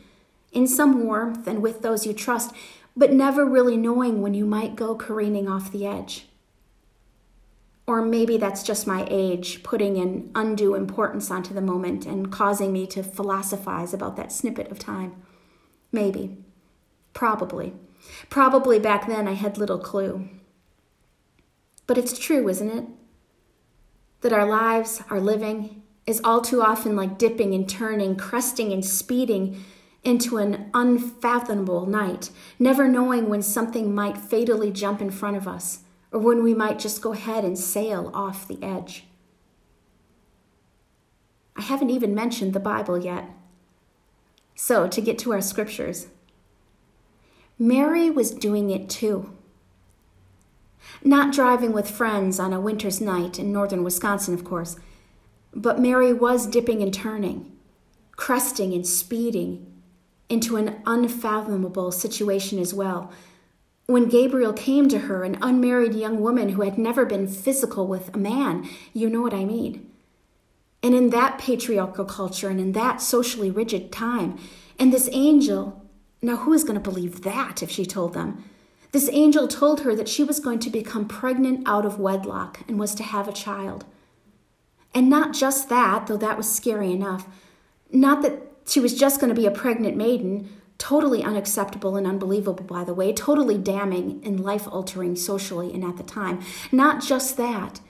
in 0.50 0.66
some 0.66 1.06
warmth 1.06 1.46
and 1.46 1.62
with 1.62 1.80
those 1.82 2.06
you 2.06 2.12
trust, 2.12 2.52
but 2.96 3.12
never 3.12 3.46
really 3.46 3.76
knowing 3.76 4.20
when 4.20 4.34
you 4.34 4.44
might 4.44 4.74
go 4.74 4.96
careening 4.96 5.48
off 5.48 5.70
the 5.70 5.86
edge. 5.86 6.25
Or 7.86 8.02
maybe 8.02 8.36
that's 8.36 8.64
just 8.64 8.86
my 8.86 9.06
age 9.08 9.62
putting 9.62 9.96
an 9.98 10.30
undue 10.34 10.74
importance 10.74 11.30
onto 11.30 11.54
the 11.54 11.60
moment 11.60 12.04
and 12.04 12.32
causing 12.32 12.72
me 12.72 12.86
to 12.88 13.02
philosophize 13.02 13.94
about 13.94 14.16
that 14.16 14.32
snippet 14.32 14.70
of 14.72 14.78
time. 14.78 15.22
Maybe. 15.92 16.36
Probably. 17.14 17.74
Probably 18.28 18.80
back 18.80 19.06
then 19.06 19.28
I 19.28 19.32
had 19.32 19.56
little 19.56 19.78
clue. 19.78 20.28
But 21.86 21.96
it's 21.96 22.18
true, 22.18 22.48
isn't 22.48 22.70
it? 22.70 22.84
That 24.22 24.32
our 24.32 24.46
lives, 24.46 25.02
our 25.08 25.20
living, 25.20 25.82
is 26.06 26.20
all 26.24 26.40
too 26.40 26.62
often 26.62 26.96
like 26.96 27.18
dipping 27.18 27.54
and 27.54 27.68
turning, 27.68 28.16
cresting 28.16 28.72
and 28.72 28.84
speeding 28.84 29.64
into 30.02 30.38
an 30.38 30.70
unfathomable 30.74 31.86
night, 31.86 32.30
never 32.58 32.88
knowing 32.88 33.28
when 33.28 33.42
something 33.42 33.94
might 33.94 34.16
fatally 34.16 34.72
jump 34.72 35.00
in 35.00 35.10
front 35.10 35.36
of 35.36 35.46
us 35.46 35.84
or 36.12 36.20
when 36.20 36.42
we 36.42 36.54
might 36.54 36.78
just 36.78 37.02
go 37.02 37.12
ahead 37.12 37.44
and 37.44 37.58
sail 37.58 38.10
off 38.14 38.48
the 38.48 38.62
edge. 38.62 39.04
I 41.56 41.62
haven't 41.62 41.90
even 41.90 42.14
mentioned 42.14 42.52
the 42.52 42.60
Bible 42.60 42.98
yet. 42.98 43.30
So, 44.54 44.88
to 44.88 45.00
get 45.00 45.18
to 45.20 45.32
our 45.32 45.40
scriptures, 45.40 46.08
Mary 47.58 48.10
was 48.10 48.30
doing 48.30 48.70
it 48.70 48.88
too. 48.88 49.32
Not 51.02 51.32
driving 51.32 51.72
with 51.72 51.90
friends 51.90 52.38
on 52.38 52.52
a 52.52 52.60
winter's 52.60 53.00
night 53.00 53.38
in 53.38 53.52
northern 53.52 53.84
Wisconsin, 53.84 54.34
of 54.34 54.44
course, 54.44 54.76
but 55.54 55.80
Mary 55.80 56.12
was 56.12 56.46
dipping 56.46 56.82
and 56.82 56.92
turning, 56.92 57.52
cresting 58.12 58.72
and 58.72 58.86
speeding 58.86 59.66
into 60.28 60.56
an 60.56 60.82
unfathomable 60.86 61.92
situation 61.92 62.58
as 62.58 62.74
well. 62.74 63.12
When 63.86 64.08
Gabriel 64.08 64.52
came 64.52 64.88
to 64.88 65.00
her, 65.00 65.22
an 65.22 65.38
unmarried 65.40 65.94
young 65.94 66.20
woman 66.20 66.50
who 66.50 66.62
had 66.62 66.76
never 66.76 67.04
been 67.04 67.28
physical 67.28 67.86
with 67.86 68.14
a 68.14 68.18
man, 68.18 68.68
you 68.92 69.08
know 69.08 69.20
what 69.20 69.34
I 69.34 69.44
mean. 69.44 69.90
And 70.82 70.94
in 70.94 71.10
that 71.10 71.38
patriarchal 71.38 72.04
culture 72.04 72.48
and 72.48 72.60
in 72.60 72.72
that 72.72 73.00
socially 73.00 73.50
rigid 73.50 73.92
time, 73.92 74.38
and 74.78 74.92
this 74.92 75.08
angel 75.12 75.86
now, 76.22 76.36
who 76.36 76.52
is 76.52 76.64
going 76.64 76.74
to 76.74 76.80
believe 76.80 77.22
that 77.22 77.62
if 77.62 77.70
she 77.70 77.84
told 77.84 78.14
them? 78.14 78.42
This 78.92 79.10
angel 79.12 79.46
told 79.46 79.82
her 79.82 79.94
that 79.94 80.08
she 80.08 80.24
was 80.24 80.40
going 80.40 80.58
to 80.60 80.70
become 80.70 81.06
pregnant 81.06 81.68
out 81.68 81.84
of 81.84 81.98
wedlock 81.98 82.60
and 82.66 82.78
was 82.78 82.94
to 82.94 83.02
have 83.02 83.28
a 83.28 83.32
child. 83.32 83.84
And 84.94 85.10
not 85.10 85.34
just 85.34 85.68
that, 85.68 86.06
though 86.06 86.16
that 86.16 86.36
was 86.36 86.52
scary 86.52 86.90
enough, 86.90 87.28
not 87.92 88.22
that 88.22 88.42
she 88.66 88.80
was 88.80 88.98
just 88.98 89.20
going 89.20 89.32
to 89.32 89.40
be 89.40 89.46
a 89.46 89.50
pregnant 89.50 89.96
maiden, 89.96 90.48
totally 90.78 91.22
unacceptable 91.22 91.96
and 91.96 92.06
unbelievable, 92.06 92.64
by 92.64 92.84
the 92.84 92.94
way, 92.94 93.12
totally 93.12 93.58
damning 93.58 94.20
and 94.24 94.40
life 94.40 94.68
altering 94.68 95.16
socially 95.16 95.72
and 95.72 95.84
at 95.84 95.96
the 95.96 96.02
time. 96.02 96.40
Not 96.70 97.02
just 97.02 97.36
that, 97.36 97.80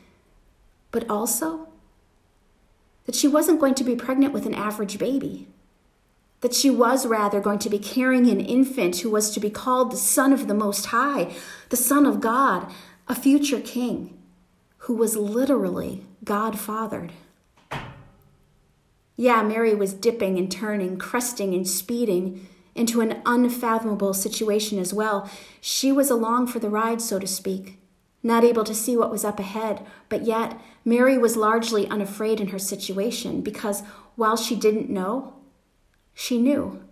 but 0.90 1.08
also 1.10 1.68
that 3.06 3.14
she 3.14 3.28
wasn't 3.28 3.60
going 3.60 3.74
to 3.74 3.84
be 3.84 3.96
pregnant 3.96 4.32
with 4.32 4.46
an 4.46 4.54
average 4.54 4.98
baby 4.98 5.48
that 6.40 6.54
she 6.54 6.70
was 6.70 7.06
rather 7.06 7.40
going 7.40 7.58
to 7.58 7.70
be 7.70 7.78
carrying 7.78 8.28
an 8.28 8.40
infant 8.40 8.98
who 8.98 9.10
was 9.10 9.30
to 9.30 9.40
be 9.40 9.50
called 9.50 9.90
the 9.90 9.96
Son 9.96 10.32
of 10.32 10.48
the 10.48 10.54
Most 10.54 10.86
High, 10.86 11.34
the 11.70 11.76
Son 11.76 12.06
of 12.06 12.20
God, 12.20 12.70
a 13.08 13.14
future 13.14 13.60
king, 13.60 14.16
who 14.78 14.94
was 14.94 15.16
literally 15.16 16.04
God 16.24 16.58
fathered. 16.58 17.12
Yeah, 19.16 19.42
Mary 19.42 19.74
was 19.74 19.94
dipping 19.94 20.38
and 20.38 20.52
turning, 20.52 20.98
cresting 20.98 21.54
and 21.54 21.66
speeding 21.66 22.46
into 22.76 23.00
an 23.00 23.20
unfathomable 23.24 24.14
situation 24.14 24.78
as 24.78 24.94
well. 24.94 25.30
She 25.60 25.92
was 25.92 26.10
along 26.10 26.48
for 26.48 26.58
the 26.58 26.70
ride, 26.70 27.00
so 27.00 27.18
to 27.18 27.26
speak, 27.26 27.78
not 28.22 28.44
able 28.44 28.64
to 28.64 28.74
see 28.74 28.96
what 28.96 29.10
was 29.10 29.24
up 29.24 29.38
ahead, 29.38 29.84
but 30.08 30.24
yet 30.24 30.60
Mary 30.84 31.18
was 31.18 31.36
largely 31.36 31.86
unafraid 31.88 32.40
in 32.40 32.48
her 32.48 32.58
situation 32.58 33.40
because 33.40 33.82
while 34.14 34.36
she 34.36 34.56
didn't 34.56 34.90
know, 34.90 35.34
she 36.14 36.38
knew. 36.38 36.82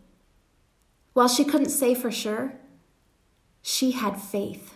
While 1.12 1.29
she 1.29 1.44
couldn't 1.44 1.70
say 1.70 1.94
for 1.94 2.11
sure, 2.11 2.55
she 3.62 3.92
had 3.92 4.20
faith. 4.20 4.75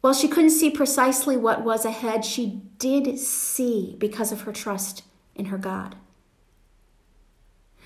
While 0.00 0.14
she 0.14 0.28
couldn't 0.28 0.50
see 0.50 0.70
precisely 0.70 1.36
what 1.36 1.64
was 1.64 1.84
ahead, 1.84 2.24
she 2.24 2.62
did 2.78 3.18
see 3.18 3.96
because 3.98 4.32
of 4.32 4.42
her 4.42 4.52
trust 4.52 5.02
in 5.34 5.46
her 5.46 5.58
God. 5.58 5.96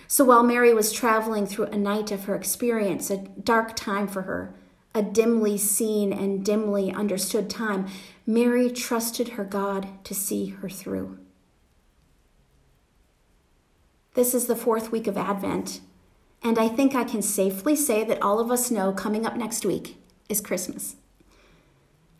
So 0.07 0.25
while 0.25 0.43
Mary 0.43 0.75
was 0.75 0.93
traveling 0.93 1.47
through 1.47 1.67
a 1.67 1.77
night 1.77 2.11
of 2.13 2.25
her 2.25 2.35
experience, 2.35 3.11
a 3.11 3.19
dark 3.19 3.75
time 3.75 4.07
for 4.07 4.23
her, 4.23 4.55
a 4.95 5.03
dimly 5.03 5.59
seen 5.59 6.13
and 6.13 6.45
dimly 6.45 6.93
understood 6.93 7.51
time, 7.51 7.87
Mary 8.27 8.71
trusted 8.71 9.31
her 9.31 9.45
God 9.45 9.89
to 10.05 10.15
see 10.15 10.47
her 10.47 10.69
through. 10.69 11.19
This 14.15 14.35
is 14.35 14.47
the 14.47 14.55
fourth 14.55 14.93
week 14.93 15.09
of 15.09 15.17
Advent, 15.17 15.81
and 16.41 16.59
I 16.59 16.69
think 16.69 16.95
I 16.95 17.03
can 17.03 17.23
safely 17.23 17.75
say 17.75 18.05
that 18.05 18.23
all 18.23 18.39
of 18.39 18.51
us 18.51 18.71
know 18.71 18.93
coming 18.93 19.27
up 19.27 19.37
next 19.37 19.67
week 19.67 19.97
is 20.29 20.41
Christmas. 20.41 20.97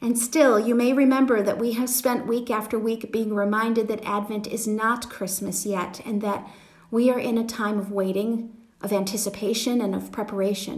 And 0.01 0.19
still, 0.19 0.59
you 0.59 0.75
may 0.75 0.93
remember 0.93 1.41
that 1.43 1.59
we 1.59 1.73
have 1.73 1.89
spent 1.89 2.27
week 2.27 2.51
after 2.51 2.79
week 2.79 3.13
being 3.13 3.33
reminded 3.33 3.87
that 3.89 4.05
Advent 4.05 4.47
is 4.49 4.67
not 4.67 5.09
Christmas 5.09 5.65
yet, 5.65 6.01
and 6.05 6.21
that 6.21 6.47
we 6.95 7.11
are 7.11 7.19
in 7.19 7.37
a 7.37 7.45
time 7.61 7.79
of 7.79 7.91
waiting, 7.91 8.31
of 8.81 8.93
anticipation, 8.93 9.81
and 9.81 9.95
of 9.95 10.13
preparation. 10.13 10.77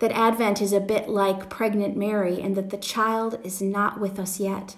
That 0.00 0.12
Advent 0.12 0.60
is 0.60 0.72
a 0.74 0.80
bit 0.92 1.08
like 1.08 1.48
pregnant 1.58 1.96
Mary, 1.96 2.36
and 2.44 2.54
that 2.56 2.70
the 2.70 2.76
child 2.94 3.38
is 3.42 3.62
not 3.62 3.98
with 3.98 4.18
us 4.18 4.38
yet 4.38 4.76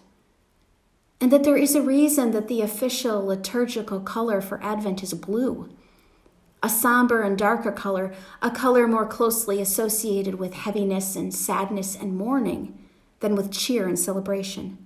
and 1.21 1.33
that 1.33 1.43
there 1.43 1.57
is 1.57 1.75
a 1.75 1.83
reason 1.83 2.31
that 2.31 2.47
the 2.47 2.63
official 2.63 3.27
liturgical 3.27 4.01
color 4.01 4.41
for 4.41 4.63
Advent 4.63 5.03
is 5.03 5.13
blue. 5.15 5.69
A 6.63 6.69
somber 6.69 7.23
and 7.23 7.37
darker 7.37 7.73
color, 7.73 8.15
a 8.41 8.51
color 8.51 8.87
more 8.87 9.07
closely 9.07 9.61
associated 9.61 10.37
with 10.37 10.55
heaviness 10.55 11.17
and 11.17 11.35
sadness 11.35 11.97
and 11.97 12.17
mourning 12.17 12.79
than 13.21 13.35
with 13.35 13.51
cheer 13.53 13.89
and 13.89 13.99
celebration. 13.99 14.79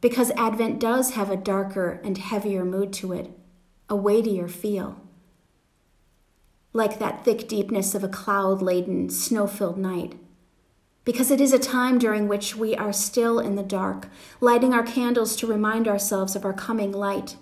because 0.00 0.30
Advent 0.32 0.78
does 0.78 1.12
have 1.12 1.30
a 1.30 1.36
darker 1.36 1.98
and 2.04 2.18
heavier 2.18 2.62
mood 2.62 2.92
to 2.92 3.14
it, 3.14 3.30
a 3.88 3.96
weightier 3.96 4.48
feel. 4.48 5.00
Like 6.72 6.98
that 6.98 7.24
thick 7.24 7.46
deepness 7.46 7.94
of 7.94 8.02
a 8.02 8.08
cloud 8.08 8.62
laden, 8.62 9.10
snow 9.10 9.46
filled 9.46 9.78
night. 9.78 10.14
Because 11.04 11.30
it 11.30 11.40
is 11.40 11.52
a 11.52 11.58
time 11.58 11.98
during 11.98 12.28
which 12.28 12.56
we 12.56 12.74
are 12.74 12.92
still 12.92 13.38
in 13.38 13.56
the 13.56 13.62
dark, 13.62 14.08
lighting 14.40 14.72
our 14.72 14.82
candles 14.82 15.36
to 15.36 15.46
remind 15.46 15.86
ourselves 15.86 16.34
of 16.34 16.44
our 16.44 16.54
coming 16.54 16.92
light. 16.92 17.36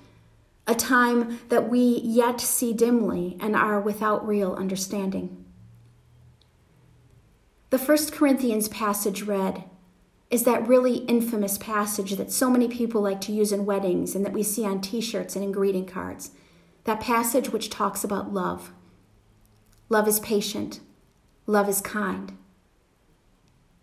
A 0.67 0.75
time 0.75 1.41
that 1.49 1.69
we 1.69 2.01
yet 2.05 2.41
see 2.41 2.73
dimly 2.73 3.37
and 3.41 3.55
are 3.55 3.81
without 3.81 4.27
real 4.27 4.55
understanding. 4.55 5.45
The 7.71 7.79
First 7.79 8.13
Corinthians 8.13 8.69
passage 8.69 9.23
read 9.23 9.65
is 10.33 10.43
that 10.45 10.67
really 10.67 10.97
infamous 11.05 11.59
passage 11.59 12.13
that 12.13 12.33
so 12.33 12.51
many 12.51 12.67
people 12.67 13.03
like 13.03 13.21
to 13.21 13.33
use 13.33 13.53
in 13.53 13.67
weddings 13.67 14.15
and 14.15 14.25
that 14.25 14.33
we 14.33 14.43
see 14.43 14.65
on 14.65 14.81
t 14.81 15.01
shirts 15.01 15.37
and 15.37 15.45
in 15.45 15.53
greeting 15.53 15.87
cards. 15.87 16.33
That 16.85 17.01
passage 17.01 17.51
which 17.51 17.71
talks 17.71 18.03
about 18.03 18.33
love. 18.33 18.73
Love 19.89 20.09
is 20.09 20.19
patient, 20.21 20.81
love 21.47 21.69
is 21.69 21.81
kind. 21.81 22.37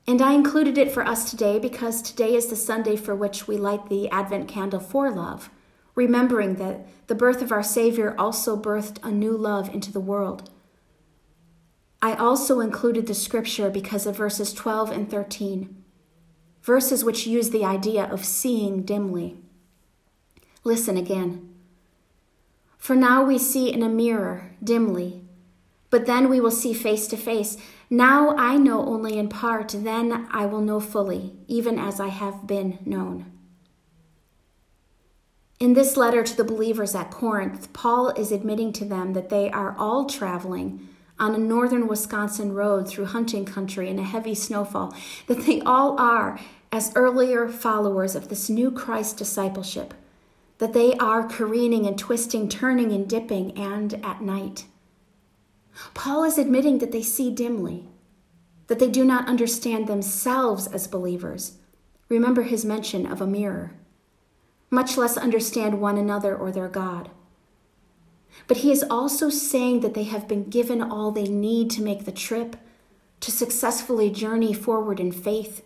And 0.08 0.22
I 0.22 0.34
included 0.34 0.78
it 0.78 0.92
for 0.92 1.06
us 1.06 1.30
today 1.30 1.60
because 1.60 2.02
today 2.02 2.34
is 2.34 2.48
the 2.48 2.56
Sunday 2.56 2.96
for 2.96 3.16
which 3.16 3.48
we 3.48 3.56
light 3.56 3.88
the 3.88 4.10
Advent 4.10 4.48
candle 4.48 4.80
for 4.80 5.12
love, 5.12 5.52
remembering 5.94 6.56
that 6.56 6.88
the 7.08 7.16
birth 7.16 7.44
of 7.44 7.52
our 7.52 7.62
Savior 7.62 8.16
also 8.18 8.60
birthed 8.60 8.98
a 9.04 9.12
new 9.12 9.38
love 9.38 9.74
into 9.74 9.94
the 9.94 10.00
world 10.00 10.50
I 12.02 12.14
also 12.14 12.62
included 12.62 13.08
the 13.08 13.14
scripture 13.14 13.70
because 13.70 14.06
of 14.06 14.16
verses 14.16 14.54
12 14.54 14.90
and 14.92 15.10
13, 15.12 15.79
verses 16.62 17.04
which 17.04 17.28
use 17.28 17.50
the 17.50 17.66
idea 17.66 18.04
of 18.04 18.26
seeing 18.26 18.84
dimly. 18.84 19.38
Listen 20.64 20.98
again. 20.98 21.54
For 22.78 22.96
now 22.96 23.24
we 23.24 23.38
see 23.38 23.72
in 23.72 23.84
a 23.84 23.90
mirror, 23.90 24.52
dimly, 24.64 25.24
but 25.90 26.06
then 26.06 26.30
we 26.30 26.40
will 26.40 26.52
see 26.52 26.74
face 26.74 27.08
to 27.08 27.18
face. 27.18 27.58
Now 27.90 28.36
I 28.38 28.58
know 28.58 28.86
only 28.86 29.18
in 29.18 29.30
part, 29.30 29.76
then 29.78 30.28
I 30.32 30.46
will 30.46 30.62
know 30.62 30.80
fully, 30.80 31.34
even 31.48 31.80
as 31.80 32.00
I 32.00 32.08
have 32.08 32.46
been 32.46 32.80
known. 32.86 33.26
In 35.60 35.74
this 35.74 35.98
letter 35.98 36.24
to 36.24 36.38
the 36.38 36.46
believers 36.46 36.96
at 36.96 37.12
Corinth, 37.12 37.74
Paul 37.74 38.10
is 38.12 38.32
admitting 38.32 38.72
to 38.74 38.86
them 38.86 39.12
that 39.14 39.30
they 39.30 39.52
are 39.52 39.76
all 39.78 40.06
traveling 40.06 40.88
on 41.20 41.36
a 41.36 41.38
northern 41.38 41.88
Wisconsin 41.88 42.54
road 42.54 42.88
through 42.88 43.06
hunting 43.06 43.46
country 43.46 43.90
in 43.90 44.00
a 44.00 44.04
heavy 44.04 44.34
snowfall, 44.34 44.96
that 45.28 45.46
they 45.46 45.62
all 45.62 46.00
are, 46.00 46.40
as 46.72 46.94
earlier 46.96 47.48
followers 47.50 48.16
of 48.16 48.30
this 48.30 48.50
new 48.50 48.72
Christ 48.72 49.18
discipleship, 49.18 49.94
that 50.60 50.74
they 50.74 50.94
are 50.96 51.28
careening 51.28 51.86
and 51.86 51.98
twisting, 51.98 52.48
turning 52.48 52.92
and 52.92 53.10
dipping, 53.10 53.58
and 53.58 53.94
at 54.06 54.22
night. 54.22 54.66
Paul 55.94 56.24
is 56.24 56.38
admitting 56.38 56.80
that 56.80 56.92
they 56.92 57.02
see 57.02 57.30
dimly, 57.32 57.88
that 58.68 58.80
they 58.80 58.90
do 58.90 59.04
not 59.04 59.28
understand 59.28 59.88
themselves 59.88 60.68
as 60.68 60.88
believers. 60.88 61.58
Remember 62.08 62.44
his 62.44 62.66
mention 62.66 63.06
of 63.06 63.22
a 63.22 63.28
mirror, 63.28 63.72
much 64.70 64.98
less 64.98 65.18
understand 65.18 65.82
one 65.82 65.98
another 65.98 66.36
or 66.36 66.52
their 66.52 66.68
God. 66.68 67.10
But 68.48 68.58
he 68.58 68.72
is 68.72 68.84
also 68.90 69.30
saying 69.30 69.82
that 69.82 69.94
they 69.94 70.04
have 70.04 70.28
been 70.28 70.50
given 70.50 70.82
all 70.82 71.12
they 71.12 71.28
need 71.28 71.70
to 71.72 71.82
make 71.82 72.06
the 72.06 72.12
trip, 72.12 72.56
to 73.22 73.32
successfully 73.32 74.10
journey 74.10 74.54
forward 74.54 75.00
in 75.00 75.12
faith, 75.12 75.64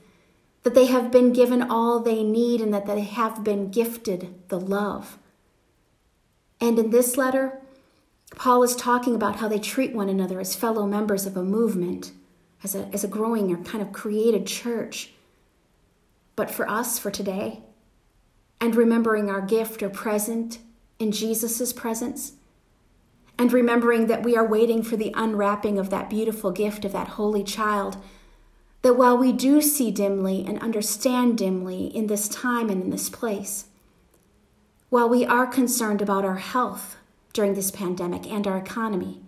that 0.64 0.76
they 0.76 0.86
have 0.86 1.12
been 1.12 1.34
given 1.34 1.62
all 1.62 2.00
they 2.00 2.24
need, 2.24 2.62
and 2.62 2.74
that 2.74 2.86
they 2.86 3.02
have 3.02 3.44
been 3.44 3.70
gifted 3.70 4.34
the 4.50 4.60
love. 4.60 5.18
And 6.60 6.80
in 6.80 6.90
this 6.92 7.18
letter, 7.18 7.60
Paul 8.36 8.64
is 8.64 8.76
talking 8.76 9.16
about 9.16 9.38
how 9.38 9.48
they 9.48 9.60
treat 9.60 9.94
one 9.94 10.10
another 10.10 10.40
as 10.40 10.56
fellow 10.56 10.88
members 10.88 11.26
of 11.26 11.38
a 11.38 11.44
movement, 11.44 12.12
as 12.64 12.76
a, 12.76 12.88
as 12.94 13.04
a 13.04 13.08
growing 13.10 13.52
or 13.52 13.58
kind 13.58 13.82
of 13.82 13.92
created 13.92 14.48
church. 14.48 15.12
But 16.36 16.50
for 16.50 16.68
us, 16.70 16.98
for 16.98 17.12
today, 17.12 17.62
and 18.60 18.76
remembering 18.76 19.30
our 19.30 19.42
gift 19.42 19.84
or 19.84 19.90
present 19.90 20.60
in 20.98 21.12
Jesus' 21.12 21.74
presence, 21.74 22.34
and 23.38 23.52
remembering 23.52 24.08
that 24.08 24.24
we 24.24 24.36
are 24.36 24.46
waiting 24.46 24.84
for 24.84 24.96
the 24.96 25.12
unwrapping 25.16 25.80
of 25.80 25.90
that 25.90 26.10
beautiful 26.10 26.52
gift 26.52 26.86
of 26.86 26.92
that 26.92 27.10
holy 27.10 27.44
child. 27.44 27.98
That 28.84 28.98
while 28.98 29.18
we 29.18 29.32
do 29.32 29.62
see 29.62 29.92
dimly 29.92 30.46
and 30.46 30.60
understand 30.60 31.38
dimly 31.38 31.86
in 31.88 32.08
this 32.08 32.28
time 32.28 32.70
and 32.70 32.84
in 32.84 32.90
this 32.90 33.10
place, 33.10 33.66
while 34.90 35.10
we 35.10 35.26
are 35.26 35.48
concerned 35.48 36.02
about 36.02 36.26
our 36.26 36.36
health 36.36 36.98
during 37.32 37.56
this 37.56 37.72
pandemic 37.72 38.28
and 38.28 38.46
our 38.46 38.58
economy, 38.58 39.22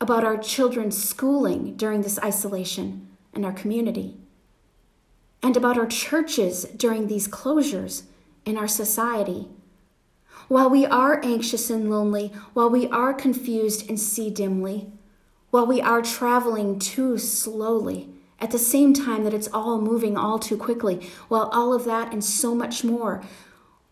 about 0.00 0.24
our 0.24 0.38
children's 0.38 1.02
schooling 1.02 1.76
during 1.76 2.00
this 2.00 2.18
isolation 2.20 3.08
and 3.34 3.44
our 3.44 3.52
community, 3.52 4.16
and 5.42 5.56
about 5.56 5.76
our 5.76 5.86
churches 5.86 6.64
during 6.76 7.06
these 7.06 7.28
closures 7.28 8.04
in 8.46 8.56
our 8.56 8.68
society 8.68 9.48
while 10.50 10.68
we 10.68 10.84
are 10.84 11.24
anxious 11.24 11.70
and 11.70 11.88
lonely, 11.88 12.32
while 12.54 12.68
we 12.68 12.88
are 12.88 13.14
confused 13.14 13.88
and 13.88 14.00
see 14.00 14.28
dimly, 14.28 14.90
while 15.50 15.64
we 15.64 15.80
are 15.80 16.02
traveling 16.02 16.76
too 16.76 17.16
slowly, 17.16 18.08
at 18.40 18.50
the 18.50 18.58
same 18.58 18.92
time 18.92 19.22
that 19.22 19.32
it's 19.32 19.46
all 19.52 19.80
moving 19.80 20.16
all 20.16 20.40
too 20.40 20.56
quickly, 20.56 21.08
while 21.28 21.48
all 21.52 21.72
of 21.72 21.84
that 21.84 22.12
and 22.12 22.24
so 22.24 22.52
much 22.52 22.82
more, 22.82 23.22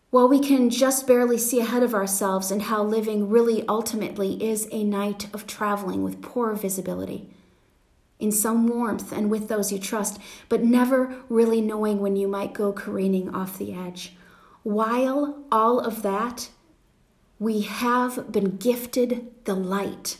while 0.09 0.27
we 0.27 0.37
can 0.37 0.69
just 0.69 1.07
barely 1.07 1.37
see 1.37 1.61
ahead 1.61 1.81
of 1.81 1.95
ourselves 1.95 2.51
and 2.51 2.63
how 2.63 2.83
living 2.83 3.29
really 3.29 3.65
ultimately 3.69 4.43
is 4.43 4.67
a 4.69 4.83
night 4.83 5.33
of 5.33 5.47
traveling 5.47 6.03
with 6.03 6.21
poor 6.21 6.53
visibility, 6.55 7.29
in 8.19 8.33
some 8.33 8.67
warmth 8.67 9.13
and 9.13 9.31
with 9.31 9.47
those 9.47 9.71
you 9.71 9.79
trust, 9.79 10.19
but 10.49 10.61
never 10.61 11.15
really 11.29 11.61
knowing 11.61 12.01
when 12.01 12.17
you 12.17 12.27
might 12.27 12.51
go 12.51 12.73
careening 12.73 13.33
off 13.33 13.57
the 13.57 13.73
edge. 13.73 14.11
While 14.63 15.43
all 15.51 15.79
of 15.79 16.01
that, 16.01 16.49
we 17.39 17.61
have 17.61 18.31
been 18.31 18.57
gifted 18.57 19.31
the 19.45 19.55
light. 19.55 20.17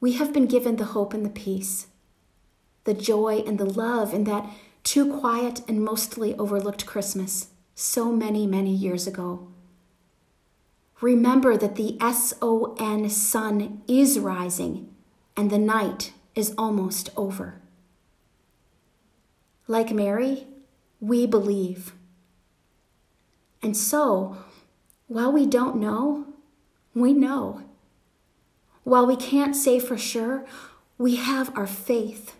We 0.00 0.12
have 0.12 0.32
been 0.32 0.46
given 0.46 0.76
the 0.76 0.84
hope 0.84 1.12
and 1.12 1.24
the 1.24 1.30
peace, 1.30 1.88
the 2.84 2.94
joy 2.94 3.42
and 3.46 3.58
the 3.58 3.64
love 3.64 4.14
in 4.14 4.24
that 4.24 4.48
too 4.84 5.18
quiet 5.18 5.62
and 5.66 5.82
mostly 5.82 6.34
overlooked 6.36 6.86
Christmas 6.86 7.48
so 7.74 8.12
many, 8.12 8.46
many 8.46 8.72
years 8.72 9.06
ago. 9.06 9.48
Remember 11.00 11.56
that 11.56 11.74
the 11.74 12.00
S 12.00 12.34
O 12.40 12.76
N 12.78 13.10
sun 13.10 13.82
is 13.88 14.18
rising 14.18 14.94
and 15.36 15.50
the 15.50 15.58
night 15.58 16.12
is 16.34 16.54
almost 16.56 17.10
over. 17.16 17.60
Like 19.66 19.90
Mary, 19.90 20.46
we 21.00 21.26
believe. 21.26 21.94
And 23.64 23.74
so, 23.74 24.36
while 25.08 25.32
we 25.32 25.46
don't 25.46 25.76
know, 25.76 26.26
we 26.94 27.14
know. 27.14 27.62
While 28.82 29.06
we 29.06 29.16
can't 29.16 29.56
say 29.56 29.80
for 29.80 29.96
sure, 29.96 30.44
we 30.98 31.16
have 31.16 31.50
our 31.56 31.66
faith. 31.66 32.36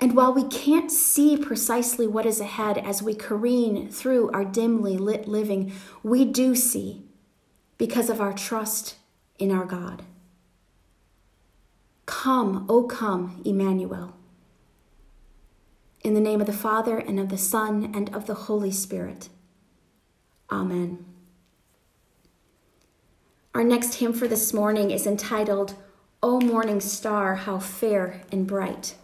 And 0.00 0.16
while 0.16 0.32
we 0.32 0.44
can't 0.44 0.90
see 0.90 1.36
precisely 1.36 2.06
what 2.06 2.24
is 2.24 2.40
ahead 2.40 2.78
as 2.78 3.02
we 3.02 3.14
careen 3.14 3.90
through 3.90 4.30
our 4.30 4.44
dimly 4.44 4.96
lit 4.96 5.28
living, 5.28 5.70
we 6.02 6.24
do 6.24 6.54
see 6.54 7.02
because 7.76 8.08
of 8.08 8.18
our 8.18 8.32
trust 8.32 8.96
in 9.38 9.52
our 9.52 9.66
God. 9.66 10.02
Come, 12.06 12.64
O 12.70 12.84
come, 12.84 13.42
Emmanuel. 13.44 14.16
In 16.02 16.14
the 16.14 16.20
name 16.20 16.40
of 16.40 16.46
the 16.46 16.54
Father, 16.54 16.96
and 16.96 17.20
of 17.20 17.28
the 17.28 17.36
Son, 17.36 17.92
and 17.94 18.14
of 18.14 18.26
the 18.26 18.34
Holy 18.34 18.70
Spirit. 18.70 19.28
Amen. 20.50 21.04
Our 23.54 23.64
next 23.64 23.94
hymn 23.94 24.12
for 24.12 24.28
this 24.28 24.52
morning 24.52 24.90
is 24.90 25.06
entitled, 25.06 25.74
O 26.22 26.40
Morning 26.40 26.80
Star, 26.80 27.36
How 27.36 27.58
Fair 27.58 28.22
and 28.30 28.46
Bright. 28.46 28.96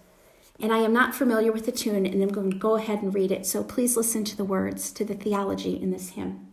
And 0.61 0.73
I 0.73 0.79
am 0.79 0.93
not 0.93 1.15
familiar 1.15 1.51
with 1.51 1.67
the 1.67 1.73
tune, 1.73 2.07
and 2.07 2.23
I'm 2.23 2.29
going 2.29 2.53
to 2.53 2.59
go 2.59 2.77
ahead 2.77 3.03
and 3.03 3.15
read 3.15 3.33
it, 3.33 3.47
so 3.47 3.65
please 3.65 3.97
listen 3.97 4.25
to 4.25 4.37
the 4.37 4.45
words, 4.45 4.93
to 4.93 5.05
the 5.05 5.15
theology 5.15 5.81
in 5.81 5.91
this 5.91 6.11
hymn. 6.11 6.47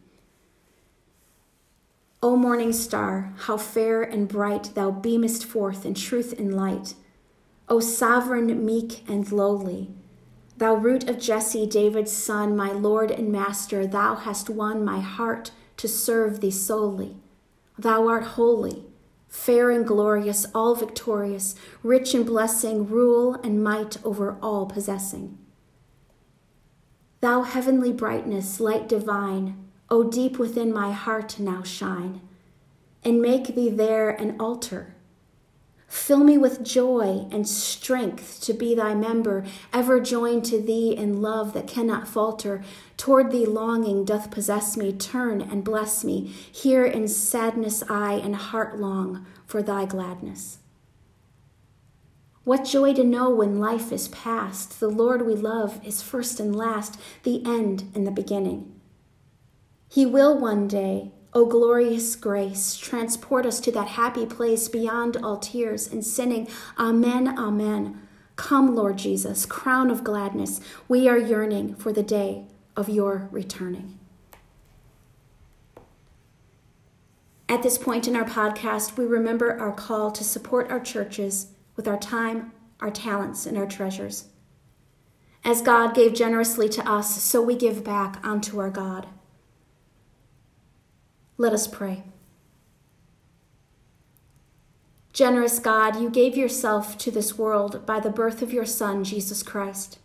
O 2.24 2.36
morning 2.36 2.74
star, 2.74 3.34
how 3.38 3.58
fair 3.58 4.02
and 4.02 4.28
bright 4.28 4.72
thou 4.76 4.92
beamest 4.92 5.46
forth 5.46 5.86
in 5.86 5.94
truth 5.94 6.38
and 6.38 6.56
light. 6.56 6.96
O 7.70 7.80
sovereign, 7.80 8.66
meek, 8.66 9.08
and 9.08 9.32
lowly, 9.32 9.92
Thou 10.60 10.76
root 10.76 11.10
of 11.10 11.20
Jesse, 11.20 11.66
David's 11.66 12.12
son, 12.12 12.54
my 12.54 12.74
Lord 12.74 13.12
and 13.12 13.32
Master, 13.32 13.88
thou 13.88 14.16
hast 14.16 14.50
won 14.50 14.84
my 14.84 15.00
heart 15.00 15.52
to 15.78 15.88
serve 15.88 16.42
thee 16.42 16.52
solely. 16.52 17.16
Thou 17.78 18.10
art 18.10 18.24
holy, 18.36 18.84
fair 19.30 19.72
and 19.72 19.88
glorious, 19.88 20.46
all 20.54 20.76
victorious, 20.76 21.56
rich 21.82 22.14
in 22.14 22.24
blessing, 22.24 22.90
rule 22.90 23.36
and 23.36 23.64
might 23.64 24.04
over 24.04 24.38
all 24.42 24.66
possessing. 24.66 25.38
Thou 27.22 27.44
heavenly 27.44 27.94
brightness, 27.94 28.60
light 28.60 28.90
divine, 28.90 29.70
O 29.90 30.04
deep 30.04 30.38
within 30.38 30.74
my 30.74 30.92
heart 30.92 31.40
now 31.40 31.64
shine, 31.64 32.20
and 33.02 33.22
make 33.22 33.56
thee 33.56 33.70
there 33.70 34.10
an 34.10 34.36
altar. 34.42 34.94
Fill 35.90 36.20
me 36.20 36.38
with 36.38 36.64
joy 36.64 37.28
and 37.32 37.48
strength 37.48 38.42
to 38.42 38.54
be 38.54 38.76
thy 38.76 38.94
member, 38.94 39.44
ever 39.74 40.00
joined 40.00 40.46
to 40.46 40.62
thee 40.62 40.96
in 40.96 41.20
love 41.20 41.54
that 41.54 41.68
cannot 41.68 42.08
falter. 42.08 42.64
Toward 42.96 43.32
thee 43.32 43.48
longing 43.48 44.06
doth 44.06 44.30
possess 44.30 44.78
me, 44.78 44.94
turn 44.94 45.42
and 45.42 45.64
bless 45.64 46.04
me. 46.04 46.28
Here 46.52 46.86
in 46.86 47.08
sadness 47.08 47.84
eye 47.90 48.22
and 48.24 48.36
heart 48.36 48.80
long 48.80 49.26
for 49.48 49.64
thy 49.64 49.86
gladness. 49.86 50.60
What 52.44 52.66
joy 52.66 52.94
to 52.94 53.04
know 53.04 53.32
when 53.32 53.60
life 53.60 53.92
is 53.92 54.10
past, 54.10 54.80
the 54.80 54.90
Lord 54.90 55.26
we 55.26 55.34
love 55.34 55.84
is 55.84 56.04
first 56.04 56.40
and 56.40 56.56
last, 56.56 57.00
the 57.24 57.44
end 57.46 57.92
and 57.96 58.06
the 58.06 58.12
beginning. 58.12 58.80
He 59.88 60.06
will 60.06 60.38
one 60.38 60.68
day, 60.68 61.14
O 61.32 61.46
glorious 61.46 62.16
grace, 62.16 62.76
transport 62.76 63.46
us 63.46 63.60
to 63.60 63.72
that 63.72 63.90
happy 63.90 64.26
place 64.26 64.68
beyond 64.68 65.16
all 65.18 65.38
tears 65.38 65.88
and 65.88 66.04
sinning. 66.04 66.48
Amen, 66.80 67.38
amen. 67.38 68.02
Come, 68.36 68.76
Lord 68.76 68.98
Jesus, 68.98 69.46
crown 69.46 69.92
of 69.92 70.04
gladness, 70.04 70.60
we 70.88 71.08
are 71.08 71.20
yearning 71.20 71.76
for 71.76 71.94
the 71.94 72.02
day 72.02 72.46
of 72.76 72.90
your 72.90 73.28
returning. 73.32 74.00
At 77.48 77.64
this 77.64 77.78
point 77.78 78.08
in 78.08 78.16
our 78.16 78.26
podcast, 78.26 78.98
we 78.98 79.06
remember 79.06 79.60
our 79.60 79.72
call 79.72 80.12
to 80.12 80.24
support 80.24 80.72
our 80.72 80.80
churches 80.80 81.48
with 81.76 81.88
our 81.88 81.98
time, 81.98 82.54
our 82.80 82.92
talents, 82.92 83.46
and 83.46 83.58
our 83.58 83.68
treasures. 83.68 84.26
As 85.44 85.62
God 85.62 85.94
gave 85.94 86.14
generously 86.14 86.70
to 86.70 86.90
us, 86.90 87.22
so 87.22 87.42
we 87.42 87.56
give 87.56 87.84
back 87.84 88.20
unto 88.26 88.60
our 88.60 88.70
God. 88.70 89.08
Let 91.40 91.54
us 91.54 91.68
pray. 91.68 92.04
Generous 95.14 95.58
God, 95.60 95.96
you 95.96 96.10
gave 96.10 96.36
yourself 96.36 96.98
to 96.98 97.12
this 97.12 97.38
world 97.38 97.86
by 97.86 98.02
the 98.02 98.10
birth 98.10 98.42
of 98.42 98.52
your 98.52 98.66
Son, 98.66 99.06
Jesus 99.06 99.42
Christ. 99.42 100.00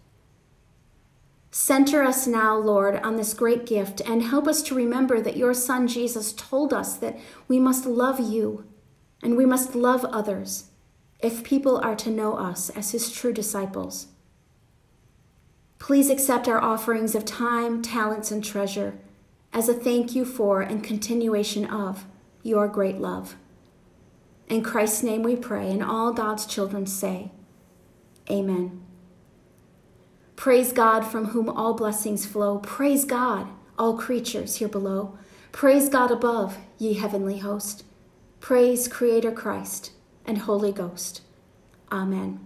Center 1.50 2.04
us 2.04 2.28
now, 2.28 2.56
Lord, 2.56 3.00
on 3.02 3.16
this 3.16 3.34
great 3.34 3.66
gift 3.66 4.00
and 4.02 4.22
help 4.22 4.46
us 4.46 4.62
to 4.62 4.76
remember 4.76 5.20
that 5.20 5.36
your 5.36 5.54
Son 5.54 5.88
Jesus 5.88 6.32
told 6.32 6.72
us 6.72 6.94
that 6.98 7.18
we 7.48 7.58
must 7.58 7.84
love 7.84 8.20
you 8.20 8.64
and 9.20 9.36
we 9.36 9.44
must 9.44 9.74
love 9.74 10.04
others 10.04 10.70
if 11.18 11.42
people 11.42 11.78
are 11.78 11.96
to 11.96 12.10
know 12.12 12.36
us 12.36 12.70
as 12.70 12.92
his 12.92 13.10
true 13.10 13.32
disciples. 13.32 14.06
Please 15.80 16.10
accept 16.10 16.46
our 16.46 16.62
offerings 16.62 17.16
of 17.16 17.24
time, 17.24 17.82
talents, 17.82 18.30
and 18.30 18.44
treasure 18.44 19.00
as 19.54 19.68
a 19.68 19.74
thank 19.74 20.14
you 20.14 20.24
for 20.24 20.60
and 20.60 20.82
continuation 20.82 21.64
of 21.64 22.04
your 22.42 22.66
great 22.68 22.98
love. 22.98 23.36
In 24.48 24.62
Christ's 24.62 25.04
name 25.04 25.22
we 25.22 25.36
pray, 25.36 25.70
and 25.70 25.82
all 25.82 26.12
God's 26.12 26.44
children 26.44 26.86
say, 26.86 27.30
Amen. 28.30 28.82
Praise 30.36 30.72
God 30.72 31.02
from 31.02 31.26
whom 31.26 31.48
all 31.48 31.74
blessings 31.74 32.26
flow. 32.26 32.58
Praise 32.58 33.04
God, 33.04 33.48
all 33.78 33.96
creatures 33.96 34.56
here 34.56 34.68
below. 34.68 35.16
Praise 35.52 35.88
God 35.88 36.10
above, 36.10 36.58
ye 36.76 36.94
heavenly 36.94 37.38
host. 37.38 37.84
Praise 38.40 38.88
Creator 38.88 39.32
Christ 39.32 39.92
and 40.26 40.38
Holy 40.38 40.72
Ghost. 40.72 41.22
Amen. 41.92 42.43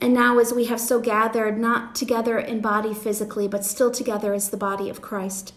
And 0.00 0.14
now, 0.14 0.38
as 0.38 0.52
we 0.52 0.64
have 0.66 0.80
so 0.80 0.98
gathered, 0.98 1.58
not 1.58 1.94
together 1.94 2.38
in 2.38 2.60
body 2.60 2.94
physically, 2.94 3.46
but 3.46 3.64
still 3.64 3.90
together 3.90 4.32
as 4.32 4.48
the 4.48 4.56
body 4.56 4.88
of 4.88 5.02
Christ, 5.02 5.52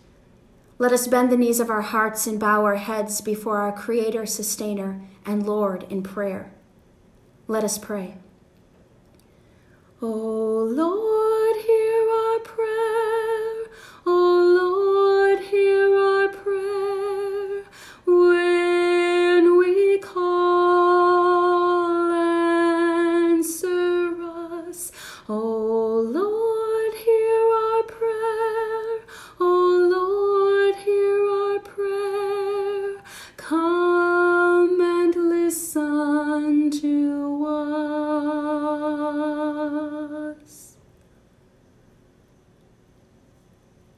let 0.78 0.92
us 0.92 1.08
bend 1.08 1.32
the 1.32 1.38
knees 1.38 1.62
of 1.62 1.70
our 1.70 1.82
hearts 1.82 2.28
and 2.28 2.40
bow 2.40 2.66
our 2.66 2.76
heads 2.76 3.22
before 3.22 3.60
our 3.60 3.72
Creator, 3.72 4.26
Sustainer, 4.26 5.02
and 5.26 5.46
Lord 5.46 5.86
in 5.90 6.04
prayer. 6.04 6.52
Let 7.48 7.64
us 7.64 7.78
pray. 7.78 8.16
O 10.02 10.08
Lord, 10.08 11.56
hear 11.66 12.10
our 12.10 12.40
prayer. 12.40 13.72
O 14.06 14.58
Lord, 14.58 14.63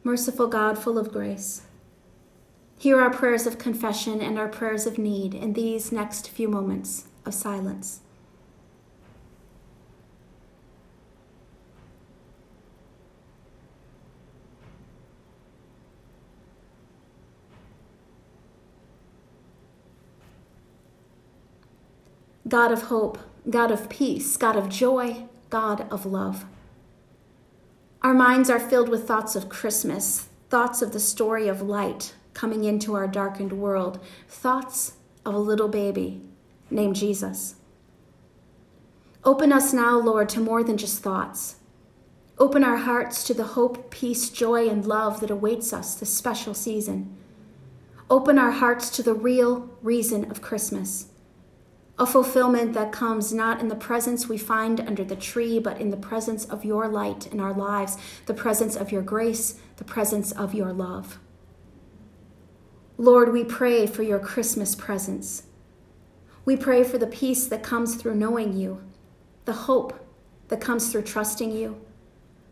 Merciful 0.06 0.45
God, 0.45 0.78
full 0.78 0.99
of 0.99 1.12
grace, 1.12 1.64
hear 2.78 3.01
our 3.01 3.10
prayers 3.10 3.47
of 3.47 3.58
confession 3.58 4.22
and 4.22 4.38
our 4.38 4.47
prayers 4.47 4.86
of 4.86 4.99
need 4.99 5.34
in 5.34 5.53
these 5.53 5.91
next 5.91 6.30
few 6.30 6.47
moments 6.47 7.06
of 7.26 7.34
silence. 7.34 8.01
God 22.47 22.72
of 22.72 22.84
hope, 22.84 23.18
God 23.49 23.72
of 23.72 23.89
peace, 23.89 24.38
God 24.38 24.56
of 24.56 24.70
joy, 24.70 25.24
God 25.49 25.88
of 25.91 26.06
love. 26.06 26.45
Our 28.06 28.14
minds 28.14 28.51
are 28.51 28.60
filled 28.60 28.88
with 28.88 29.08
thoughts 29.08 29.36
of 29.36 29.49
Christmas, 29.49 30.30
thoughts 30.51 30.84
of 30.84 30.91
the 30.91 30.99
story 30.99 31.47
of 31.47 31.64
light 31.64 32.14
coming 32.36 32.64
into 32.64 32.93
our 32.93 33.08
darkened 33.08 33.53
world, 33.53 33.99
thoughts 34.28 34.93
of 35.26 35.34
a 35.34 35.39
little 35.39 35.68
baby 35.68 36.22
named 36.70 36.97
Jesus. 36.97 37.56
Open 39.24 39.51
us 39.51 39.74
now, 39.74 39.97
Lord, 39.97 40.30
to 40.30 40.39
more 40.39 40.64
than 40.64 40.78
just 40.78 41.01
thoughts. 41.01 41.56
Open 42.38 42.64
our 42.64 42.78
hearts 42.78 43.24
to 43.24 43.34
the 43.34 43.43
hope, 43.43 43.89
peace, 43.89 44.30
joy, 44.30 44.70
and 44.70 44.86
love 44.86 45.20
that 45.22 45.32
awaits 45.32 45.74
us 45.74 45.95
this 45.95 46.16
special 46.16 46.53
season. 46.53 47.18
Open 48.08 48.38
our 48.38 48.51
hearts 48.51 48.91
to 48.91 49.01
the 49.01 49.16
real 49.16 49.68
reason 49.82 50.30
of 50.30 50.43
Christmas 50.43 51.08
a 51.98 52.06
fulfillment 52.06 52.74
that 52.74 52.91
comes 52.91 53.34
not 53.34 53.62
in 53.62 53.70
the 53.70 53.76
presents 53.76 54.28
we 54.28 54.38
find 54.38 54.82
under 54.82 55.04
the 55.04 55.16
tree, 55.16 55.60
but 55.60 55.80
in 55.80 55.91
the 55.91 55.98
presence 55.98 56.43
of 56.46 56.66
your 56.66 56.89
light 56.89 57.28
in 57.28 57.39
our 57.39 57.54
lives, 57.54 57.98
the 58.26 58.34
presence 58.34 58.76
of 58.76 58.91
your 58.91 59.02
grace, 59.02 59.60
the 59.78 59.84
presence 59.86 60.32
of 60.34 60.54
your 60.54 60.74
love. 60.74 61.20
Lord, 62.98 63.32
we 63.32 63.43
pray 63.43 63.88
for 63.88 64.04
your 64.04 64.20
Christmas 64.20 64.76
presence. 64.76 65.43
We 66.43 66.58
pray 66.58 66.84
for 66.84 66.98
the 66.98 67.08
peace 67.08 67.48
that 67.48 67.64
comes 67.64 67.96
through 67.96 68.16
knowing 68.16 68.54
you, 68.54 68.82
the 69.46 69.54
hope 69.54 70.06
that 70.50 70.62
comes 70.62 70.91
through 70.91 71.04
trusting 71.04 71.52
you, 71.52 71.82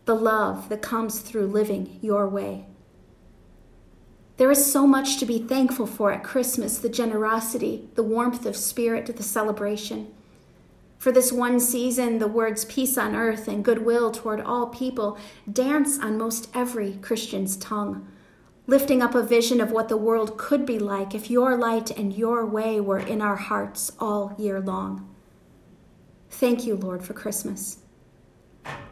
the 0.06 0.14
love 0.14 0.68
that 0.68 0.82
comes 0.82 1.20
through 1.20 1.46
living 1.46 1.98
your 2.02 2.28
way. 2.28 2.66
There 4.36 4.50
is 4.50 4.70
so 4.70 4.86
much 4.86 5.18
to 5.18 5.26
be 5.26 5.38
thankful 5.38 5.86
for 5.86 6.12
at 6.12 6.24
Christmas 6.24 6.78
the 6.78 6.88
generosity, 6.88 7.88
the 7.94 8.02
warmth 8.02 8.46
of 8.46 8.56
spirit, 8.56 9.06
the 9.14 9.22
celebration. 9.22 10.12
For 10.98 11.12
this 11.12 11.30
one 11.30 11.60
season, 11.60 12.18
the 12.18 12.26
words 12.26 12.64
peace 12.64 12.98
on 12.98 13.14
earth 13.14 13.46
and 13.46 13.64
goodwill 13.64 14.10
toward 14.10 14.40
all 14.40 14.68
people 14.68 15.18
dance 15.50 15.98
on 16.00 16.18
most 16.18 16.48
every 16.54 16.94
Christian's 16.94 17.56
tongue, 17.56 18.08
lifting 18.66 19.02
up 19.02 19.14
a 19.14 19.22
vision 19.22 19.60
of 19.60 19.70
what 19.70 19.88
the 19.88 19.96
world 19.96 20.36
could 20.38 20.66
be 20.66 20.78
like 20.78 21.14
if 21.14 21.30
your 21.30 21.56
light 21.56 21.90
and 21.90 22.14
your 22.14 22.44
way 22.44 22.80
were 22.80 22.98
in 22.98 23.20
our 23.20 23.36
hearts 23.36 23.92
all 24.00 24.34
year 24.38 24.60
long. 24.60 25.08
Thank 26.30 26.66
you, 26.66 26.74
Lord, 26.74 27.04
for 27.04 27.12
Christmas. 27.12 27.78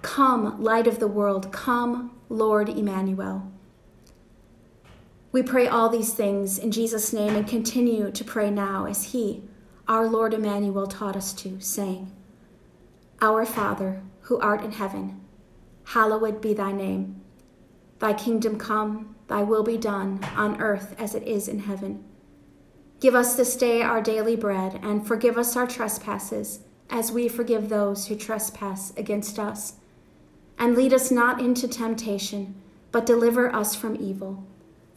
Come, 0.02 0.62
light 0.62 0.86
of 0.86 1.00
the 1.00 1.08
world, 1.08 1.50
come, 1.50 2.16
Lord 2.28 2.68
Emmanuel. 2.68 3.50
We 5.32 5.42
pray 5.42 5.66
all 5.66 5.88
these 5.88 6.12
things 6.12 6.58
in 6.58 6.70
Jesus' 6.70 7.12
name 7.12 7.34
and 7.34 7.48
continue 7.48 8.10
to 8.10 8.24
pray 8.24 8.50
now 8.50 8.84
as 8.86 9.12
He, 9.12 9.42
our 9.88 10.06
Lord 10.06 10.34
Emmanuel, 10.34 10.86
taught 10.86 11.16
us 11.16 11.32
to, 11.34 11.58
saying, 11.58 12.12
Our 13.20 13.46
Father, 13.46 14.02
who 14.20 14.38
art 14.38 14.62
in 14.62 14.72
heaven, 14.72 15.22
hallowed 15.84 16.40
be 16.40 16.52
thy 16.52 16.72
name. 16.72 17.22
Thy 17.98 18.12
kingdom 18.12 18.58
come, 18.58 19.16
thy 19.28 19.42
will 19.42 19.62
be 19.62 19.78
done, 19.78 20.22
on 20.36 20.60
earth 20.60 20.94
as 20.98 21.14
it 21.14 21.22
is 21.22 21.48
in 21.48 21.60
heaven. 21.60 22.04
Give 23.00 23.14
us 23.14 23.34
this 23.34 23.56
day 23.56 23.80
our 23.80 24.02
daily 24.02 24.36
bread, 24.36 24.78
and 24.82 25.06
forgive 25.06 25.38
us 25.38 25.56
our 25.56 25.66
trespasses, 25.66 26.60
as 26.90 27.10
we 27.10 27.26
forgive 27.26 27.68
those 27.68 28.06
who 28.06 28.16
trespass 28.16 28.92
against 28.96 29.38
us 29.38 29.74
and 30.62 30.76
lead 30.76 30.92
us 30.92 31.10
not 31.10 31.40
into 31.40 31.66
temptation, 31.66 32.54
but 32.92 33.04
deliver 33.04 33.52
us 33.52 33.74
from 33.74 33.96
evil. 33.96 34.46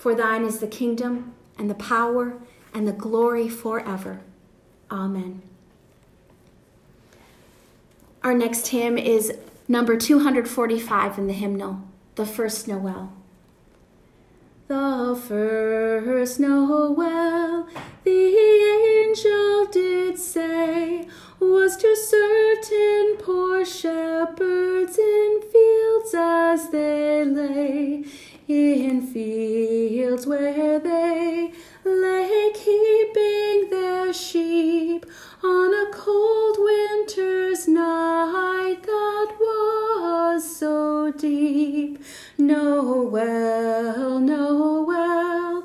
For 0.05 0.13
thine 0.13 0.45
is 0.45 0.59
the 0.59 0.67
kingdom, 0.67 1.33
and 1.57 1.67
the 1.67 1.73
power, 1.73 2.37
and 2.75 2.87
the 2.87 2.91
glory 2.91 3.49
forever. 3.49 4.21
Amen. 4.91 5.41
Our 8.23 8.35
next 8.35 8.67
hymn 8.67 8.99
is 8.99 9.35
number 9.67 9.97
245 9.97 11.17
in 11.17 11.25
the 11.25 11.33
hymnal, 11.33 11.81
the 12.13 12.25
first 12.27 12.67
Noel. 12.67 13.13
The 14.67 15.19
first 15.27 16.39
Noel, 16.39 17.67
the 18.03 19.07
angel 19.07 19.65
did 19.71 20.19
say, 20.19 21.07
was 21.39 21.77
to 21.77 21.95
certain 21.95 23.17
poor 23.17 23.65
shepherds 23.65 24.99
in 24.99 25.41
fields 25.51 26.13
as 26.15 26.69
they 26.69 27.25
lay, 27.25 28.05
in 28.47 29.01
fields 29.01 30.27
where 30.27 30.79
they 30.79 31.51
lay 31.83 32.51
keeping 32.53 33.69
their 33.71 34.13
sheep 34.13 35.05
on 35.43 35.73
a 35.73 35.91
cold 35.91 36.57
winter's 36.59 37.67
night 37.67 38.83
that 38.83 39.35
was 39.39 40.57
so 40.57 41.11
deep. 41.11 41.99
Noel, 42.37 44.19
Noel, 44.19 44.19
Noel, 44.19 45.63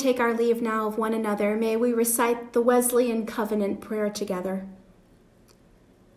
take 0.00 0.18
our 0.18 0.34
leave 0.34 0.62
now 0.62 0.86
of 0.86 0.98
one 0.98 1.12
another, 1.12 1.56
may 1.56 1.76
we 1.76 1.92
recite 1.92 2.52
the 2.52 2.62
Wesleyan 2.62 3.26
covenant 3.26 3.80
prayer 3.80 4.08
together. 4.08 4.66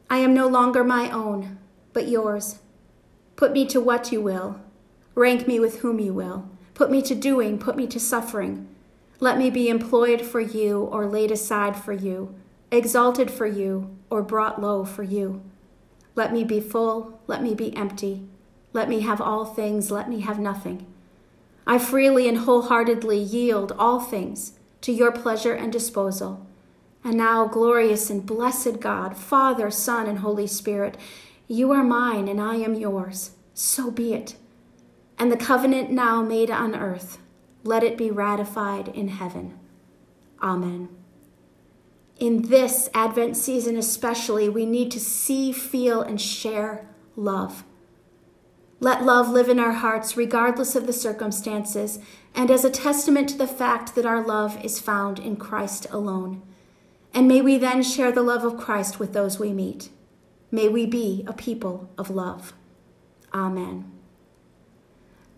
I 0.10 0.18
am 0.18 0.34
no 0.34 0.48
longer 0.48 0.84
my 0.84 1.10
own, 1.12 1.58
but 1.92 2.08
yours. 2.08 2.60
Put 3.36 3.52
me 3.52 3.66
to 3.68 3.82
what 3.82 4.12
you 4.12 4.22
will. 4.22 4.60
Rank 5.16 5.48
me 5.48 5.60
with 5.60 5.80
whom 5.80 6.00
you 6.00 6.14
will. 6.14 6.50
Put 6.74 6.90
me 6.90 7.02
to 7.02 7.16
doing, 7.16 7.60
put 7.60 7.76
me 7.76 7.86
to 7.88 8.00
suffering. 8.00 8.68
Let 9.20 9.38
me 9.38 9.50
be 9.50 9.70
employed 9.70 10.22
for 10.22 10.40
you 10.40 10.82
or 10.82 11.06
laid 11.06 11.32
aside 11.32 11.76
for 11.76 11.94
you, 11.94 12.36
exalted 12.72 13.30
for 13.30 13.46
you 13.46 13.96
or 14.10 14.22
brought 14.22 14.62
low 14.62 14.86
for 14.86 15.04
you. 15.04 15.42
Let 16.16 16.32
me 16.32 16.44
be 16.44 16.60
full, 16.60 17.20
let 17.28 17.42
me 17.42 17.54
be 17.54 17.76
empty. 17.76 18.28
Let 18.72 18.90
me 18.90 19.02
have 19.02 19.22
all 19.22 19.46
things, 19.46 19.92
let 19.92 20.10
me 20.10 20.22
have 20.22 20.40
nothing. 20.40 20.93
I 21.66 21.80
freely 21.80 22.28
and 22.28 22.39
wholeheartedly 22.39 23.18
yield 23.18 23.72
all 23.78 23.99
things 23.99 24.53
to 24.82 24.91
your 24.91 25.11
pleasure 25.11 25.53
and 25.53 25.72
disposal. 25.72 26.45
And 27.03 27.18
now, 27.18 27.47
glorious 27.47 28.09
and 28.09 28.26
blessed 28.26 28.80
God, 28.80 29.18
Father, 29.18 29.70
Son, 29.70 30.07
and 30.07 30.20
Holy 30.20 30.47
Spirit, 30.47 30.97
you 31.47 31.72
are 31.72 31.84
mine 31.84 32.28
and 32.28 32.39
I 32.39 32.55
am 32.55 32.74
yours. 32.74 33.32
So 33.53 33.91
be 33.91 34.14
it. 34.14 34.36
And 35.20 35.32
the 35.32 35.38
covenant 35.38 35.91
now 35.91 36.22
made 36.22 36.49
on 36.49 36.76
earth, 36.76 37.18
let 37.64 37.84
it 37.84 37.97
be 37.97 38.09
ratified 38.09 38.88
in 38.89 39.09
heaven. 39.09 39.57
Amen. 40.41 40.89
In 42.18 42.43
this 42.43 42.89
Advent 42.93 43.38
season, 43.38 43.78
especially, 43.78 44.47
we 44.49 44.66
need 44.66 44.91
to 44.91 44.99
see, 44.99 45.51
feel, 45.51 46.01
and 46.01 46.20
share 46.20 46.88
love. 47.16 47.64
Let 48.84 49.06
love 49.06 49.30
live 49.30 49.48
in 49.48 49.60
our 49.60 49.72
hearts 49.72 50.18
regardless 50.18 50.76
of 50.76 50.88
the 50.88 50.92
circumstances, 50.92 52.00
and 52.36 52.52
as 52.52 52.66
a 52.66 52.70
testament 52.70 53.30
to 53.30 53.38
the 53.38 53.48
fact 53.48 53.96
that 53.96 54.06
our 54.06 54.22
love 54.22 54.62
is 54.62 54.82
found 54.82 55.20
in 55.20 55.38
Christ 55.38 55.88
alone. 55.90 56.42
And 57.14 57.26
may 57.26 57.40
we 57.40 57.58
then 57.58 57.82
share 57.82 58.12
the 58.12 58.22
love 58.22 58.44
of 58.44 58.58
Christ 58.58 59.00
with 59.00 59.14
those 59.14 59.40
we 59.40 59.54
meet. 59.54 59.88
May 60.52 60.68
we 60.68 60.86
be 60.86 61.24
a 61.26 61.32
people 61.32 61.90
of 61.98 62.10
love. 62.10 62.52
Amen. 63.34 63.90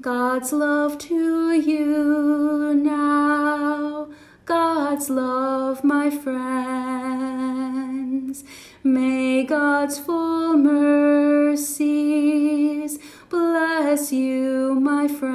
God's 0.02 0.52
love 0.52 0.98
to 0.98 1.52
you 1.52 2.74
now, 2.74 4.08
God's 4.46 5.12
love, 5.12 5.84
my 5.84 6.10
friends. 6.10 7.46
May 8.84 9.44
God's 9.44 10.00
full 10.00 10.58
mercies 10.58 12.16
bless 13.30 14.12
you, 14.12 14.76
my 14.80 15.08
friends, 15.08 15.32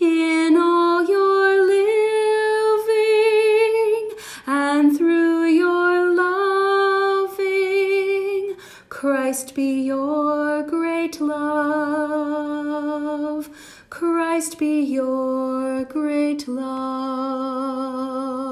in 0.00 0.56
all 0.56 1.04
your 1.04 1.66
living 1.66 2.88
and 4.46 4.96
through 4.96 5.44
your 5.46 6.14
loving. 6.14 7.36
Christ 8.88 9.54
be 9.54 9.82
your 9.82 10.62
great 10.64 11.20
love. 11.20 12.48
Christ 13.90 14.58
be 14.58 14.80
your 14.82 15.84
great 15.84 16.48
love. 16.48 18.47